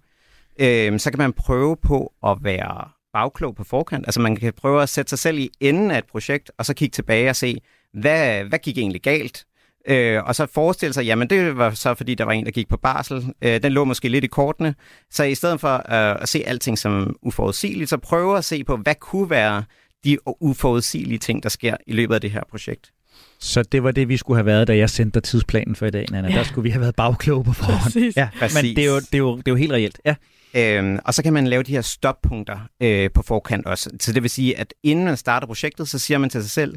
[0.60, 4.07] Øh, så kan man prøve på at være bagklog på forkant.
[4.07, 6.74] Altså man kan prøve at sætte sig selv i enden af et projekt, og så
[6.74, 7.57] kigge tilbage og se,
[7.93, 9.45] hvad, hvad gik egentlig galt?
[9.88, 12.70] Øh, og så forestille sig, jamen det var så fordi, der var en, der gik
[12.70, 13.34] på barsel.
[13.41, 14.76] Øh, den lå måske lidt i kortene.
[15.12, 18.78] Så i stedet for øh, at se alting som uforudsigeligt, så prøve at se på,
[18.78, 19.64] hvad kunne være
[20.03, 22.91] de uforudsigelige ting, der sker i løbet af det her projekt.
[23.39, 25.89] Så det var det, vi skulle have været, da jeg sendte dig tidsplanen for i
[25.89, 26.30] dag, Nana.
[26.30, 26.38] Ja.
[26.38, 27.80] Der skulle vi have været bagkloge på forhånd.
[27.84, 28.18] Præcis.
[28.18, 28.64] Ja, Præcis.
[28.64, 29.99] men det er, jo, det, er jo, det er jo helt reelt.
[30.05, 30.16] Ja.
[30.56, 33.89] Øhm, og så kan man lave de her stoppunkter øh, på forkant også.
[33.99, 36.76] Så det vil sige, at inden man starter projektet, så siger man til sig selv,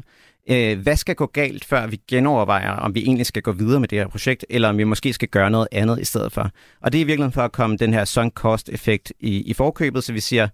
[0.49, 3.87] øh, hvad skal gå galt, før vi genovervejer, om vi egentlig skal gå videre med
[3.87, 6.51] det her projekt, eller om vi måske skal gøre noget andet i stedet for.
[6.81, 9.53] Og det er i virkeligheden for at komme den her sunk cost effekt i, i
[9.53, 10.47] forkøbet, så vi siger,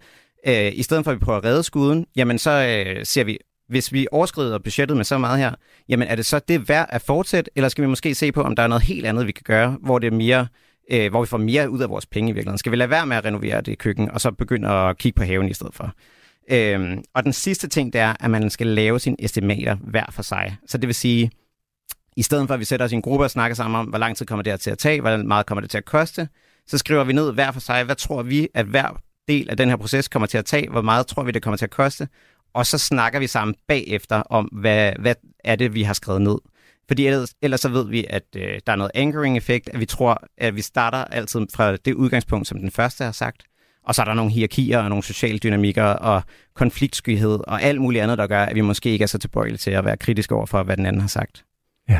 [0.48, 3.38] øh, i stedet for at vi prøver at redde skuden, jamen så øh, ser vi,
[3.70, 5.52] hvis vi overskrider budgettet med så meget her,
[5.90, 8.56] jamen er det så det værd at fortsætte, eller skal vi måske se på, om
[8.56, 10.48] der er noget helt andet, vi kan gøre, hvor det er mere
[10.92, 12.58] øh, hvor vi får mere ud af vores penge i virkeligheden.
[12.58, 15.24] Skal vi lade være med at renovere det køkken, og så begynde at kigge på
[15.24, 15.94] haven i stedet for?
[16.52, 20.22] Øhm, og den sidste ting, det er, at man skal lave sine estimater hver for
[20.22, 20.58] sig.
[20.68, 21.32] Så det vil sige,
[22.18, 23.98] i stedet for at vi sætter os i en gruppe og snakker sammen om, hvor
[23.98, 26.28] lang tid kommer det her til at tage, hvor meget kommer det til at koste,
[26.68, 29.70] så skriver vi ned hver for sig, hvad tror vi, at hver del af den
[29.70, 32.08] her proces kommer til at tage, hvor meget tror vi, det kommer til at koste,
[32.54, 36.38] og så snakker vi sammen bagefter om, hvad, hvad er det, vi har skrevet ned.
[36.92, 40.24] Fordi ellers, ellers så ved vi, at øh, der er noget anchoring-effekt, at vi tror,
[40.38, 43.44] at vi starter altid fra det udgangspunkt, som den første har sagt,
[43.84, 46.22] og så er der nogle hierarkier og nogle sociale dynamikker og
[46.54, 49.72] konfliktskyhed og alt muligt andet, der gør, at vi måske ikke er så tilbøjelige til
[49.72, 51.46] at være kritiske over for, hvad den anden har sagt.
[51.90, 52.00] Ja.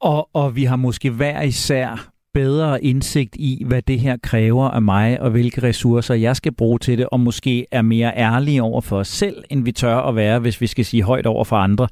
[0.00, 4.82] Og, og vi har måske hver især bedre indsigt i, hvad det her kræver af
[4.82, 8.80] mig, og hvilke ressourcer jeg skal bruge til det, og måske er mere ærlige over
[8.80, 11.56] for os selv, end vi tør at være, hvis vi skal sige højt over for
[11.56, 11.88] andre.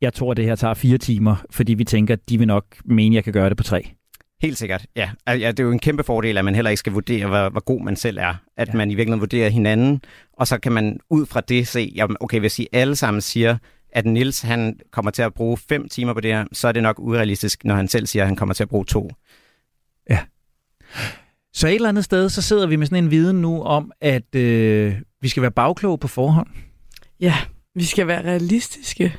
[0.00, 3.14] Jeg tror, det her tager fire timer, fordi vi tænker, at de vil nok mene,
[3.14, 3.92] at jeg kan gøre det på tre.
[4.42, 5.10] Helt sikkert, ja.
[5.26, 5.50] ja.
[5.50, 7.84] Det er jo en kæmpe fordel, at man heller ikke skal vurdere, hvor, hvor god
[7.84, 8.34] man selv er.
[8.56, 8.74] At ja.
[8.74, 12.40] man i virkeligheden vurderer hinanden, og så kan man ud fra det se, jamen, okay,
[12.40, 13.58] hvis I alle sammen siger,
[13.92, 16.82] at Nils han kommer til at bruge fem timer på det her, så er det
[16.82, 19.10] nok urealistisk, når han selv siger, at han kommer til at bruge to.
[20.10, 20.18] Ja.
[21.52, 24.34] Så et eller andet sted, så sidder vi med sådan en viden nu om, at
[24.34, 26.48] øh, vi skal være bagkloge på forhånd.
[27.20, 27.34] Ja,
[27.74, 29.14] vi skal være realistiske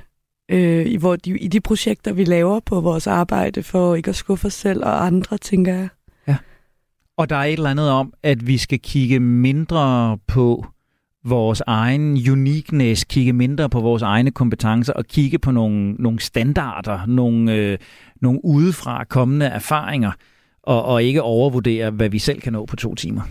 [0.50, 4.16] øh, i, hvor de, i de projekter, vi laver på vores arbejde, for ikke at
[4.16, 5.88] skuffe os selv og andre, tænker jeg.
[6.28, 6.38] Ja.
[7.18, 10.66] Og der er et eller andet om, at vi skal kigge mindre på
[11.26, 17.06] vores egen uniqueness, kigge mindre på vores egne kompetencer og kigge på nogle, nogle standarder,
[17.06, 17.78] nogle, øh,
[18.22, 20.12] nogle udefra kommende erfaringer,
[20.64, 23.22] og, og ikke overvurdere, hvad vi selv kan nå på to timer.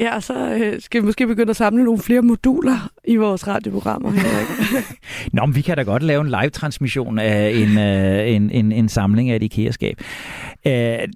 [0.00, 3.48] Ja, og så øh, skal vi måske begynde at samle nogle flere moduler i vores
[3.48, 4.12] radioprogrammer.
[5.32, 8.88] Nå, men vi kan da godt lave en live-transmission af en, øh, en, en, en
[8.88, 10.00] samling af et IKEA-skab.
[10.66, 10.72] Øh,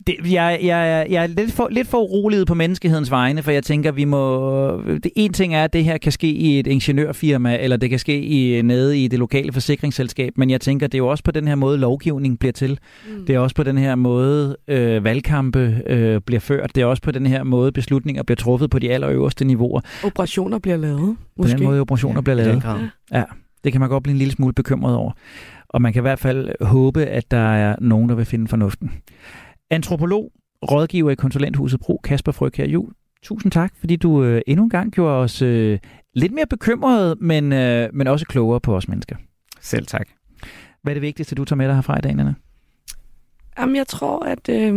[0.07, 3.63] det, jeg, jeg, jeg er lidt for, lidt for uroliget på menneskehedens vegne, for jeg
[3.63, 4.83] tænker, vi må...
[4.87, 7.99] Det, en ting er, at det her kan ske i et ingeniørfirma, eller det kan
[7.99, 11.31] ske i, nede i det lokale forsikringsselskab, men jeg tænker, det er jo også på
[11.31, 12.79] den her måde, lovgivning bliver til.
[13.09, 13.27] Mm.
[13.27, 16.75] Det er også på den her måde, øh, valgkampe øh, bliver ført.
[16.75, 19.81] Det er også på den her måde, beslutninger bliver truffet på de allerøverste niveauer.
[20.05, 21.53] Operationer bliver lavet, måske.
[21.55, 22.63] På den måde, operationer ja, bliver lavet.
[23.13, 23.19] Ja.
[23.19, 23.25] ja,
[23.65, 25.13] det kan man godt blive en lille smule bekymret over.
[25.75, 28.93] Og man kan i hvert fald håbe, at der er nogen, der vil finde fornuften.
[29.71, 30.33] Antropolog,
[30.71, 32.93] rådgiver i konsulenthuset Pro, Kasper Frøkær Jul.
[33.23, 35.79] Tusind tak, fordi du øh, endnu en gang gjorde os øh,
[36.15, 39.17] lidt mere bekymrede, men, øh, men også klogere på os mennesker.
[39.61, 40.09] Selv tak.
[40.83, 42.35] Hvad er det vigtigste, du tager med dig herfra i dag, Anna?
[43.59, 44.75] Jamen, jeg tror, at øh,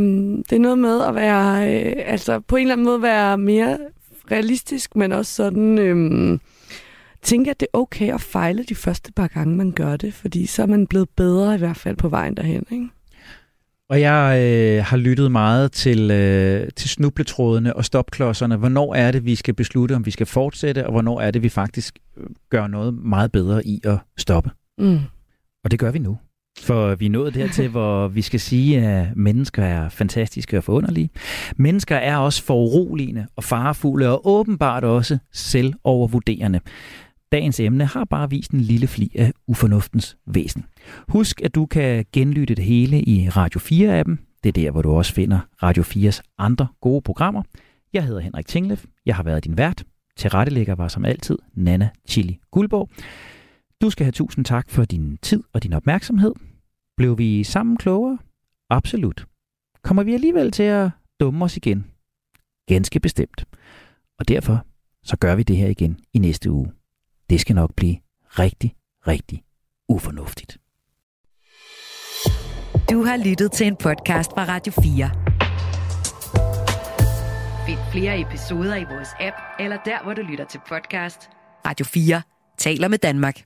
[0.50, 3.78] det er noget med at være, øh, altså på en eller anden måde være mere
[4.32, 5.78] realistisk, men også sådan...
[5.78, 6.40] Øhm,
[7.22, 10.46] tænke, at det er okay at fejle de første par gange, man gør det, fordi
[10.46, 12.66] så er man blevet bedre i hvert fald på vejen derhen.
[12.72, 12.88] Ikke?
[13.90, 18.56] Og jeg øh, har lyttet meget til, øh, til snubletrådene og stopklodserne.
[18.56, 21.50] Hvornår er det, vi skal beslutte, om vi skal fortsætte, og hvornår er det, vi
[21.50, 24.50] faktisk øh, gør noget meget bedre i at stoppe.
[24.78, 25.00] Mm.
[25.64, 26.18] Og det gør vi nu.
[26.60, 31.10] For vi er nået dertil, hvor vi skal sige, at mennesker er fantastiske og forunderlige.
[31.56, 36.60] Mennesker er også foruroligende og farefulde og åbenbart også selvovervurderende.
[37.32, 40.66] Dagens emne har bare vist en lille fli af ufornuftens væsen.
[41.08, 44.40] Husk, at du kan genlytte det hele i Radio 4-appen.
[44.44, 47.44] Det er der, hvor du også finder Radio 4's andre gode programmer.
[47.94, 48.86] Jeg hedder Henrik Tinglef.
[49.06, 49.84] Jeg har været din vært.
[50.18, 52.90] Tilrettelægger var som altid Nana Chili Guldborg.
[53.82, 56.34] Du skal have tusind tak for din tid og din opmærksomhed.
[56.98, 58.18] Blev vi sammen klogere?
[58.70, 59.26] Absolut.
[59.84, 61.86] Kommer vi alligevel til at dumme os igen?
[62.68, 63.46] Ganske bestemt.
[64.20, 64.66] Og derfor
[65.04, 66.72] så gør vi det her igen i næste uge.
[67.30, 68.76] Det skal nok blive rigtig,
[69.08, 69.44] rigtig
[69.90, 70.58] ufornuftigt.
[72.92, 75.12] Du har lyttet til en podcast fra Radio 4.
[77.68, 81.30] Find flere episoder i vores app, eller der, hvor du lytter til podcast.
[81.66, 82.22] Radio 4
[82.58, 83.44] taler med Danmark.